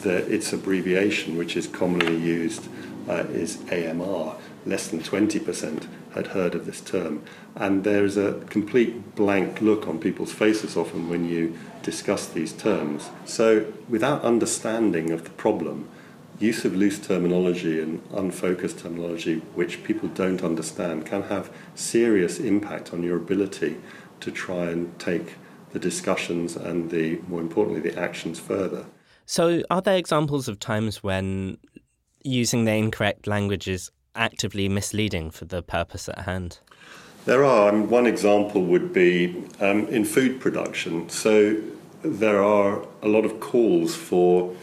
The, 0.00 0.32
its 0.32 0.52
abbreviation, 0.52 1.36
which 1.36 1.56
is 1.56 1.66
commonly 1.66 2.16
used, 2.16 2.68
uh, 3.08 3.24
is 3.30 3.58
AMR. 3.70 4.36
Less 4.66 4.88
than 4.88 5.00
20% 5.00 5.86
had 6.14 6.28
heard 6.28 6.54
of 6.54 6.66
this 6.66 6.80
term. 6.80 7.22
And 7.54 7.84
there's 7.84 8.16
a 8.16 8.34
complete 8.50 9.14
blank 9.14 9.60
look 9.60 9.88
on 9.88 9.98
people's 9.98 10.32
faces 10.32 10.76
often 10.76 11.08
when 11.08 11.24
you 11.24 11.56
discuss 11.82 12.26
these 12.26 12.52
terms. 12.52 13.08
So, 13.24 13.72
without 13.88 14.22
understanding 14.22 15.10
of 15.10 15.24
the 15.24 15.30
problem, 15.30 15.88
use 16.38 16.64
of 16.64 16.74
loose 16.74 16.98
terminology 16.98 17.80
and 17.80 18.02
unfocused 18.12 18.78
terminology, 18.78 19.40
which 19.54 19.82
people 19.82 20.08
don't 20.08 20.42
understand, 20.42 21.06
can 21.06 21.22
have 21.24 21.50
serious 21.74 22.38
impact 22.38 22.92
on 22.92 23.02
your 23.02 23.16
ability 23.16 23.76
to 24.20 24.30
try 24.30 24.66
and 24.66 24.98
take 24.98 25.34
the 25.72 25.78
discussions 25.78 26.56
and 26.56 26.90
the 26.90 27.20
more 27.28 27.40
importantly 27.40 27.90
the 27.90 27.98
actions 27.98 28.38
further. 28.38 28.86
So, 29.26 29.62
are 29.70 29.82
there 29.82 29.96
examples 29.96 30.48
of 30.48 30.58
times 30.58 31.02
when 31.02 31.58
using 32.24 32.64
the 32.64 32.72
incorrect 32.72 33.26
language 33.26 33.68
is 33.68 33.90
actively 34.14 34.68
misleading 34.68 35.30
for 35.30 35.44
the 35.44 35.62
purpose 35.62 36.08
at 36.08 36.20
hand? 36.20 36.60
There 37.26 37.44
are. 37.44 37.68
I 37.68 37.72
mean, 37.72 37.90
one 37.90 38.06
example 38.06 38.62
would 38.62 38.92
be 38.92 39.44
um, 39.60 39.86
in 39.88 40.04
food 40.04 40.40
production. 40.40 41.08
So, 41.10 41.56
there 42.02 42.42
are 42.42 42.86
a 43.02 43.08
lot 43.08 43.24
of 43.24 43.40
calls 43.40 43.94
for 43.94 44.54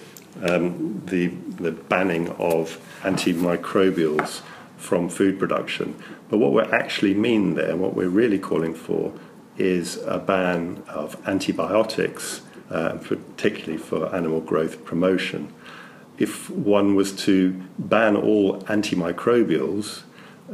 um, 0.44 1.02
the, 1.06 1.28
the 1.28 1.72
banning 1.72 2.30
of 2.32 2.80
antimicrobials 3.02 4.42
from 4.78 5.10
food 5.10 5.40
production. 5.40 5.96
But 6.30 6.38
what 6.38 6.54
we 6.54 6.62
actually 6.72 7.14
mean 7.14 7.56
there, 7.56 7.76
what 7.76 7.96
we're 7.96 8.10
really 8.10 8.40
calling 8.40 8.74
for, 8.74 9.14
is 9.58 9.98
a 10.06 10.20
ban 10.20 10.84
of 10.88 11.16
antibiotics, 11.28 12.42
uh, 12.70 12.98
particularly 12.98 13.78
for 13.78 14.14
animal 14.14 14.42
growth 14.42 14.84
promotion. 14.84 15.54
If 16.18 16.50
one 16.50 16.96
was 16.96 17.14
to 17.24 17.62
ban 17.78 18.16
all 18.16 18.62
antimicrobials, 18.64 20.04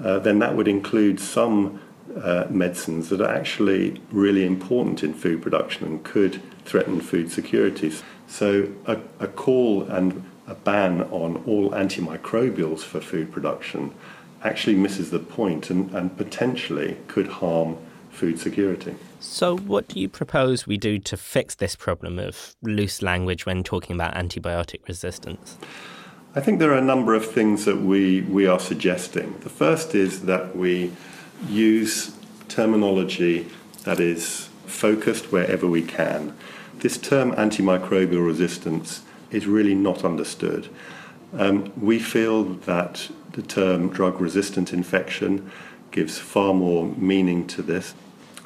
uh, 0.02 0.20
then 0.20 0.40
that 0.40 0.56
would 0.56 0.68
include 0.68 1.20
some 1.20 1.82
uh, 2.16 2.46
medicines 2.50 3.10
that 3.10 3.22
are 3.22 3.34
actually 3.34 4.02
really 4.12 4.46
important 4.46 5.04
in 5.04 5.14
food 5.14 5.42
production 5.42 5.86
and 5.86 6.04
could 6.04 6.42
threaten 6.66 7.00
food 7.00 7.32
security. 7.32 7.94
So 8.32 8.70
a, 8.86 8.98
a 9.20 9.28
call 9.28 9.84
and 9.84 10.24
a 10.48 10.56
ban 10.56 11.02
on 11.12 11.44
all 11.46 11.72
antimicrobials 11.72 12.80
for 12.80 13.02
food 13.02 13.30
production 13.30 13.94
actually 14.42 14.78
misses 14.78 15.12
the 15.12 15.20
point 15.20 15.70
and, 15.70 15.94
and 15.94 16.16
potentially 16.18 16.96
could 17.10 17.28
harm 17.28 17.78
food 18.10 18.40
security. 18.40 18.96
So, 19.20 19.58
what 19.58 19.90
do 19.90 20.00
you 20.00 20.08
propose 20.08 20.66
we 20.66 20.78
do 20.78 20.98
to 20.98 21.18
fix 21.18 21.56
this 21.56 21.76
problem 21.76 22.20
of 22.20 22.56
loose 22.62 23.02
language 23.02 23.46
when 23.46 23.64
talking 23.64 23.96
about 23.96 24.16
antibiotic 24.16 24.88
resistance? 24.88 25.58
I 26.34 26.40
think 26.40 26.60
there 26.60 26.72
are 26.72 26.78
a 26.78 26.82
number 26.82 27.14
of 27.14 27.26
things 27.26 27.66
that 27.66 27.82
we, 27.82 28.22
we 28.22 28.48
are 28.48 28.60
suggesting. 28.60 29.38
The 29.42 29.50
first 29.50 29.94
is 29.94 30.22
that 30.22 30.56
we 30.56 30.94
use 31.50 32.16
terminology 32.48 33.48
that 33.84 34.00
is 34.00 34.48
focused 34.66 35.34
wherever 35.34 35.68
we 35.68 35.82
can. 35.82 36.34
This 36.82 36.98
term 36.98 37.32
antimicrobial 37.34 38.26
resistance 38.26 39.04
is 39.30 39.46
really 39.46 39.76
not 39.76 40.04
understood. 40.04 40.68
Um, 41.38 41.72
we 41.80 42.00
feel 42.00 42.44
that 42.44 43.12
the 43.34 43.44
term 43.44 43.90
drug 43.90 44.20
resistant 44.20 44.74
infection 44.74 45.52
gives 45.92 46.18
far 46.18 46.56
more 46.56 46.88
meaning 46.88 47.46
to 47.48 47.62
this. 47.62 47.94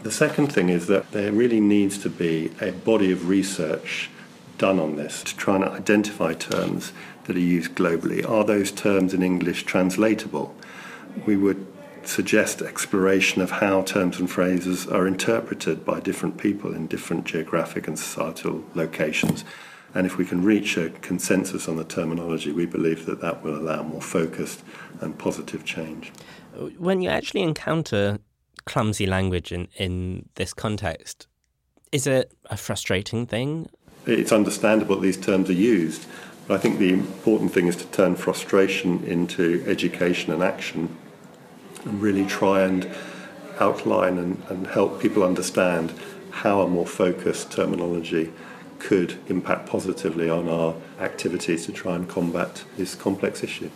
The 0.04 0.12
second 0.12 0.52
thing 0.52 0.68
is 0.68 0.88
that 0.88 1.12
there 1.12 1.32
really 1.32 1.62
needs 1.62 1.98
to 2.00 2.10
be 2.10 2.52
a 2.60 2.74
body 2.74 3.10
of 3.10 3.30
research 3.30 4.10
done 4.58 4.80
on 4.80 4.98
this 4.98 5.24
to 5.24 5.38
try 5.38 5.56
and 5.56 5.64
identify 5.64 6.34
terms 6.34 6.92
that 7.26 7.38
are 7.38 7.40
used 7.40 7.74
globally. 7.74 8.30
Are 8.30 8.44
those 8.44 8.70
terms 8.70 9.14
in 9.14 9.24
English 9.24 9.64
translatable? 9.64 10.54
We 11.26 11.38
would 11.38 11.66
suggest 12.08 12.62
exploration 12.62 13.42
of 13.42 13.52
how 13.52 13.82
terms 13.82 14.20
and 14.20 14.30
phrases 14.30 14.88
are 14.88 15.08
interpreted 15.08 15.86
by 15.86 16.00
different 16.00 16.38
people 16.38 16.74
in 16.74 16.88
different 16.88 17.26
geographic 17.26 17.88
and 17.88 17.98
societal 17.98 18.64
locations. 18.74 19.44
And 19.94 20.06
if 20.06 20.18
we 20.18 20.26
can 20.26 20.44
reach 20.44 20.78
a 20.78 20.90
consensus 20.90 21.70
on 21.70 21.78
the 21.78 21.86
terminology, 21.86 22.52
we 22.52 22.66
believe 22.66 23.06
that 23.06 23.22
that 23.22 23.44
will 23.44 23.56
allow 23.56 23.84
more 23.84 24.02
focused 24.02 24.64
and 25.00 25.18
positive 25.18 25.64
change. 25.64 26.12
When 26.78 27.02
you 27.02 27.10
actually 27.10 27.44
encounter 27.44 28.20
clumsy 28.66 29.06
language 29.06 29.52
in, 29.52 29.68
in 29.78 30.28
this 30.36 30.54
context, 30.54 31.28
is 31.92 32.08
it 32.08 32.34
a 32.50 32.58
frustrating 32.58 33.26
thing? 33.26 33.70
It's 34.06 34.32
understandable 34.32 35.00
these 35.00 35.18
terms 35.18 35.50
are 35.50 35.54
used, 35.54 36.06
but 36.48 36.56
I 36.56 36.58
think 36.58 36.78
the 36.78 36.92
important 36.92 37.54
thing 37.54 37.68
is 37.68 37.76
to 37.78 37.86
turn 37.88 38.16
frustration 38.16 39.04
into 39.06 39.64
education 39.66 40.34
and 40.34 40.44
action 40.44 40.96
really 41.86 42.26
try 42.26 42.64
and 42.64 42.90
outline 43.60 44.18
and, 44.18 44.44
and 44.50 44.68
help 44.68 45.02
people 45.02 45.24
understand 45.24 45.94
how 46.32 46.62
a 46.62 46.68
more 46.68 46.86
focused 46.86 47.52
terminology 47.52 48.32
could 48.80 49.18
impact 49.28 49.68
positively 49.68 50.30
on 50.30 50.50
our 50.50 50.76
activities 51.00 51.66
to 51.66 51.72
try 51.72 51.96
and 51.96 52.10
combat 52.10 52.64
this 52.78 52.94
complex 52.94 53.44
issue. 53.44 53.70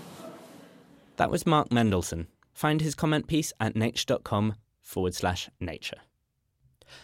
That 1.16 1.32
was 1.32 1.46
Mark 1.46 1.70
Mendelson. 1.70 2.28
Find 2.54 2.82
his 2.82 2.96
comment 2.96 3.28
piece 3.28 3.54
at 3.60 3.76
nature.com 3.76 4.56
forward 4.82 5.16
slash 5.16 5.50
nature. 5.60 6.00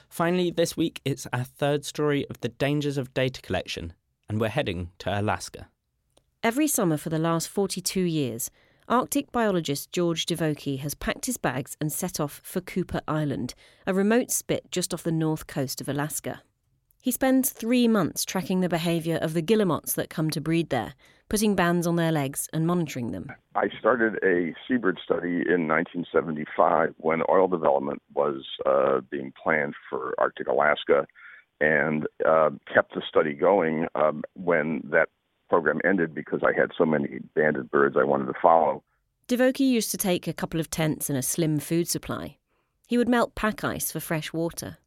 Finally, 0.09 0.51
this 0.51 0.75
week 0.75 1.01
it's 1.05 1.27
our 1.31 1.43
third 1.43 1.85
story 1.85 2.25
of 2.29 2.41
the 2.41 2.49
dangers 2.49 2.97
of 2.97 3.13
data 3.13 3.41
collection, 3.41 3.93
and 4.27 4.39
we're 4.41 4.49
heading 4.49 4.89
to 4.99 5.19
Alaska. 5.19 5.67
Every 6.43 6.67
summer 6.67 6.97
for 6.97 7.09
the 7.09 7.19
last 7.19 7.47
42 7.47 8.01
years, 8.01 8.51
Arctic 8.87 9.31
biologist 9.31 9.91
George 9.91 10.27
Divoky 10.27 10.77
has 10.77 10.93
packed 10.93 11.25
his 11.25 11.37
bags 11.37 11.75
and 11.81 11.91
set 11.91 12.19
off 12.19 12.39
for 12.43 12.61
Cooper 12.61 13.01
Island, 13.07 13.55
a 13.87 13.95
remote 13.95 14.29
spit 14.29 14.69
just 14.69 14.93
off 14.93 15.01
the 15.01 15.11
north 15.11 15.47
coast 15.47 15.81
of 15.81 15.89
Alaska. 15.89 16.43
He 17.01 17.09
spends 17.09 17.49
three 17.49 17.87
months 17.87 18.23
tracking 18.23 18.59
the 18.59 18.69
behaviour 18.69 19.15
of 19.17 19.33
the 19.33 19.41
guillemots 19.41 19.93
that 19.95 20.11
come 20.11 20.29
to 20.29 20.39
breed 20.39 20.69
there, 20.69 20.93
putting 21.29 21.55
bands 21.55 21.87
on 21.87 21.95
their 21.95 22.11
legs 22.11 22.47
and 22.53 22.67
monitoring 22.67 23.11
them. 23.11 23.31
I 23.55 23.69
started 23.79 24.19
a 24.23 24.53
seabird 24.67 24.99
study 25.03 25.37
in 25.37 25.67
1975 25.67 26.93
when 26.97 27.23
oil 27.27 27.47
development 27.47 28.03
was 28.13 28.43
uh, 28.67 29.01
being 29.09 29.33
planned 29.41 29.73
for 29.89 30.13
Arctic 30.19 30.47
Alaska 30.47 31.07
and 31.59 32.05
uh, 32.23 32.51
kept 32.71 32.93
the 32.93 33.01
study 33.09 33.33
going 33.33 33.87
um, 33.95 34.21
when 34.35 34.81
that 34.91 35.09
program 35.49 35.79
ended 35.85 36.13
because 36.13 36.41
I 36.43 36.59
had 36.59 36.71
so 36.77 36.85
many 36.85 37.19
banded 37.35 37.69
birds 37.71 37.95
I 37.99 38.03
wanted 38.03 38.27
to 38.27 38.33
follow. 38.41 38.83
Divoky 39.27 39.67
used 39.67 39.91
to 39.91 39.97
take 39.97 40.27
a 40.27 40.33
couple 40.33 40.59
of 40.59 40.69
tents 40.69 41.09
and 41.09 41.17
a 41.17 41.23
slim 41.23 41.59
food 41.59 41.87
supply. 41.87 42.37
He 42.87 42.97
would 42.97 43.09
melt 43.09 43.35
pack 43.35 43.63
ice 43.63 43.91
for 43.91 43.99
fresh 43.99 44.31
water. 44.31 44.77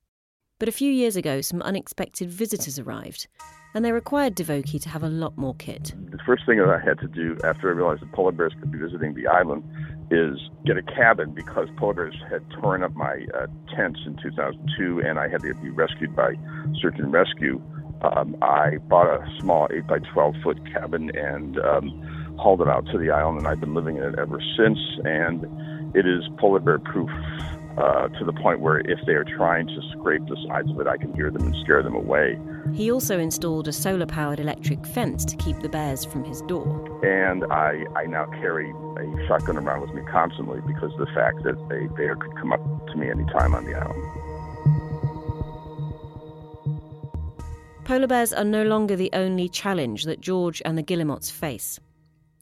But 0.58 0.68
a 0.68 0.72
few 0.72 0.90
years 0.90 1.16
ago, 1.16 1.40
some 1.40 1.62
unexpected 1.62 2.30
visitors 2.30 2.78
arrived, 2.78 3.28
and 3.74 3.84
they 3.84 3.92
required 3.92 4.34
Divoky 4.34 4.80
to 4.82 4.88
have 4.88 5.02
a 5.04 5.08
lot 5.08 5.36
more 5.36 5.54
kit. 5.54 5.94
The 6.10 6.18
first 6.26 6.44
thing 6.46 6.58
that 6.58 6.68
I 6.68 6.80
had 6.80 6.98
to 7.00 7.06
do 7.06 7.36
after 7.44 7.68
I 7.70 7.74
realized 7.74 8.02
that 8.02 8.12
polar 8.12 8.32
bears 8.32 8.52
could 8.58 8.72
be 8.72 8.78
visiting 8.78 9.14
the 9.14 9.26
island 9.26 9.62
is 10.10 10.38
get 10.64 10.76
a 10.76 10.82
cabin 10.82 11.32
because 11.32 11.68
polar 11.76 11.94
bears 11.94 12.16
had 12.30 12.48
torn 12.60 12.82
up 12.82 12.94
my 12.94 13.26
uh, 13.34 13.46
tents 13.76 14.00
in 14.06 14.16
2002 14.22 15.02
and 15.04 15.18
I 15.18 15.28
had 15.28 15.42
to 15.42 15.54
be 15.54 15.70
rescued 15.70 16.16
by 16.16 16.34
search 16.80 16.96
and 16.98 17.12
rescue. 17.12 17.62
Um, 18.02 18.36
I 18.42 18.78
bought 18.88 19.06
a 19.06 19.40
small 19.40 19.68
8 19.72 19.86
by 19.86 19.98
12 19.98 20.34
foot 20.42 20.58
cabin 20.72 21.10
and 21.16 21.58
um, 21.60 22.36
hauled 22.38 22.60
it 22.60 22.68
out 22.68 22.86
to 22.92 22.98
the 22.98 23.10
island, 23.10 23.38
and 23.38 23.48
I've 23.48 23.60
been 23.60 23.74
living 23.74 23.96
in 23.96 24.04
it 24.04 24.18
ever 24.18 24.40
since. 24.56 24.78
And 25.04 25.44
it 25.96 26.06
is 26.06 26.22
polar 26.38 26.60
bear 26.60 26.78
proof 26.78 27.10
uh, 27.78 28.08
to 28.08 28.24
the 28.24 28.32
point 28.32 28.60
where 28.60 28.80
if 28.80 28.98
they 29.06 29.12
are 29.12 29.24
trying 29.24 29.66
to 29.66 29.80
scrape 29.92 30.26
the 30.26 30.36
sides 30.48 30.70
of 30.70 30.80
it, 30.80 30.86
I 30.86 30.96
can 30.96 31.14
hear 31.14 31.30
them 31.30 31.46
and 31.46 31.56
scare 31.62 31.82
them 31.82 31.94
away. 31.94 32.38
He 32.74 32.90
also 32.90 33.18
installed 33.18 33.68
a 33.68 33.72
solar 33.72 34.06
powered 34.06 34.40
electric 34.40 34.84
fence 34.84 35.24
to 35.26 35.36
keep 35.36 35.60
the 35.60 35.68
bears 35.68 36.04
from 36.04 36.24
his 36.24 36.42
door. 36.42 36.66
And 37.04 37.44
I, 37.44 37.84
I 37.96 38.06
now 38.06 38.26
carry 38.26 38.70
a 38.70 39.26
shotgun 39.28 39.56
around 39.56 39.80
with 39.80 39.94
me 39.94 40.02
constantly 40.10 40.60
because 40.66 40.92
of 40.92 40.98
the 40.98 41.12
fact 41.14 41.42
that 41.44 41.54
a 41.54 41.88
bear 41.94 42.16
could 42.16 42.34
come 42.36 42.52
up 42.52 42.86
to 42.88 42.96
me 42.96 43.10
anytime 43.10 43.54
on 43.54 43.64
the 43.64 43.74
island. 43.74 44.17
Polar 47.88 48.06
bears 48.06 48.34
are 48.34 48.44
no 48.44 48.64
longer 48.64 48.96
the 48.96 49.08
only 49.14 49.48
challenge 49.48 50.04
that 50.04 50.20
George 50.20 50.60
and 50.66 50.76
the 50.76 50.82
guillemots 50.82 51.30
face. 51.30 51.80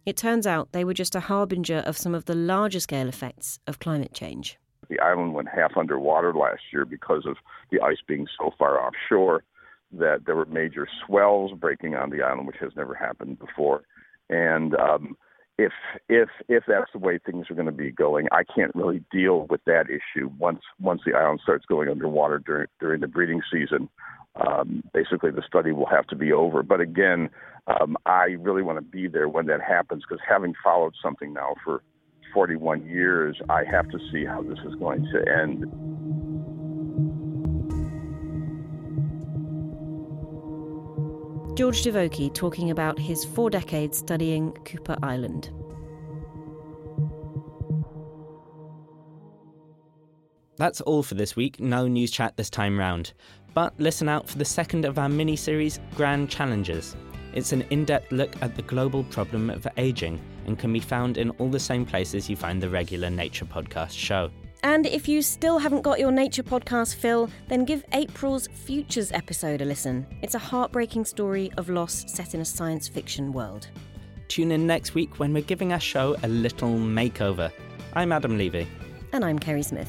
It 0.05 0.17
turns 0.17 0.45
out 0.45 0.73
they 0.73 0.83
were 0.83 0.93
just 0.93 1.15
a 1.15 1.21
harbinger 1.21 1.85
of 1.87 1.97
some 1.97 2.17
of 2.17 2.25
the 2.25 2.35
larger 2.35 2.81
scale 2.81 3.07
effects 3.07 3.61
of 3.69 3.79
climate 3.79 4.13
change. 4.13 4.59
The 4.89 4.99
island 4.99 5.35
went 5.35 5.49
half 5.49 5.77
underwater 5.77 6.35
last 6.35 6.63
year 6.73 6.85
because 6.85 7.27
of 7.27 7.37
the 7.71 7.81
ice 7.81 7.99
being 8.09 8.27
so 8.37 8.55
far 8.59 8.85
offshore 8.85 9.45
that 9.93 10.27
there 10.27 10.35
were 10.35 10.47
major 10.47 10.89
swells 11.07 11.53
breaking 11.53 11.95
on 11.95 12.11
the 12.11 12.23
island, 12.23 12.49
which 12.49 12.59
has 12.59 12.73
never 12.75 12.95
happened 12.95 13.39
before. 13.39 13.85
And 14.29 14.75
um, 14.75 15.17
if 15.59 15.73
if 16.09 16.29
if 16.49 16.65
that's 16.67 16.91
the 16.93 16.99
way 16.99 17.21
things 17.25 17.47
are 17.51 17.55
going 17.55 17.67
to 17.67 17.73
be 17.73 17.93
going, 17.93 18.27
I 18.33 18.43
can't 18.43 18.75
really 18.75 19.05
deal 19.13 19.47
with 19.49 19.61
that 19.67 19.87
issue 19.89 20.29
once 20.39 20.63
once 20.81 21.03
the 21.07 21.15
island 21.15 21.39
starts 21.45 21.67
going 21.67 21.89
underwater 21.89 22.41
during 22.41 22.67
during 22.81 23.01
the 23.01 23.07
breeding 23.07 23.43
season. 23.53 23.89
Um, 24.37 24.83
basically, 24.93 25.31
the 25.31 25.43
study 25.47 25.73
will 25.73 25.87
have 25.87 26.07
to 26.09 26.17
be 26.17 26.33
over. 26.33 26.63
But 26.63 26.81
again, 26.81 27.31
um, 27.67 27.97
I 28.07 28.37
really 28.39 28.63
want 28.63 28.79
to 28.79 28.83
be 28.83 29.09
there 29.09 29.29
when 29.29 29.47
that 29.47 29.61
happens 29.61 30.03
because 30.09 30.23
having 30.29 30.55
followed 30.63 30.95
something 31.03 31.33
now 31.33 31.55
for 31.65 31.83
41 32.35 32.85
years, 32.87 33.41
I 33.49 33.65
have 33.65 33.89
to 33.91 33.99
see 34.13 34.25
how 34.25 34.43
this 34.43 34.59
is 34.67 34.75
going 34.75 35.05
to 35.13 35.33
end. 35.33 35.65
George 41.57 41.83
Divoky 41.83 42.33
talking 42.35 42.71
about 42.71 42.99
his 42.99 43.25
four 43.25 43.49
decades 43.49 43.97
studying 43.97 44.53
Cooper 44.67 44.97
Island. 45.03 45.51
That's 50.59 50.83
all 50.83 51.03
for 51.03 51.15
this 51.15 51.35
week. 51.35 51.59
No 51.59 51.89
news 51.89 52.11
chat 52.11 52.37
this 52.37 52.51
time 52.51 52.79
round. 52.79 53.15
But 53.57 53.73
listen 53.79 54.07
out 54.07 54.29
for 54.29 54.37
the 54.37 54.45
second 54.45 54.85
of 54.85 54.99
our 54.99 55.09
mini 55.09 55.35
series, 55.35 55.81
Grand 55.95 56.29
Challenges. 56.29 56.95
It's 57.33 57.53
an 57.53 57.63
in 57.71 57.87
depth 57.87 58.13
look 58.13 58.37
at 58.43 58.55
the 58.55 58.61
global 58.61 59.03
problem 59.05 59.49
of 59.49 59.67
ageing 59.79 60.21
and 60.45 60.59
can 60.59 60.75
be 60.75 60.79
found 60.79 61.17
in 61.17 61.31
all 61.39 61.49
the 61.49 61.59
same 61.59 61.87
places 61.87 62.29
you 62.29 62.37
find 62.37 62.63
the 62.63 62.69
regular 62.69 63.09
Nature 63.09 63.47
Podcast 63.47 63.93
show. 63.93 64.31
And 64.63 64.85
if 64.85 65.09
you 65.09 65.23
still 65.23 65.57
haven't 65.57 65.81
got 65.81 65.99
your 65.99 66.11
Nature 66.11 66.43
Podcast 66.43 66.97
fill, 66.97 67.31
then 67.49 67.65
give 67.65 67.83
April's 67.95 68.47
Futures 68.47 69.11
episode 69.13 69.63
a 69.63 69.65
listen. 69.65 70.07
It's 70.21 70.35
a 70.35 70.39
heartbreaking 70.39 71.07
story 71.07 71.51
of 71.57 71.71
loss 71.71 72.05
set 72.13 72.35
in 72.35 72.43
a 72.43 72.45
science 72.45 72.89
fiction 72.89 73.33
world. 73.33 73.69
Tune 74.29 74.53
in 74.53 74.67
next 74.67 74.95
week 74.95 75.19
when 75.19 75.33
we're 75.33 75.43
giving 75.43 75.73
our 75.73 75.81
show 75.81 76.15
a 76.23 76.29
little 76.29 76.75
makeover. 76.75 77.51
I'm 77.95 78.13
Adam 78.13 78.37
Levy. 78.37 78.69
And 79.15 79.25
I'm 79.25 79.39
Kerri 79.39 79.65
Smith. 79.65 79.89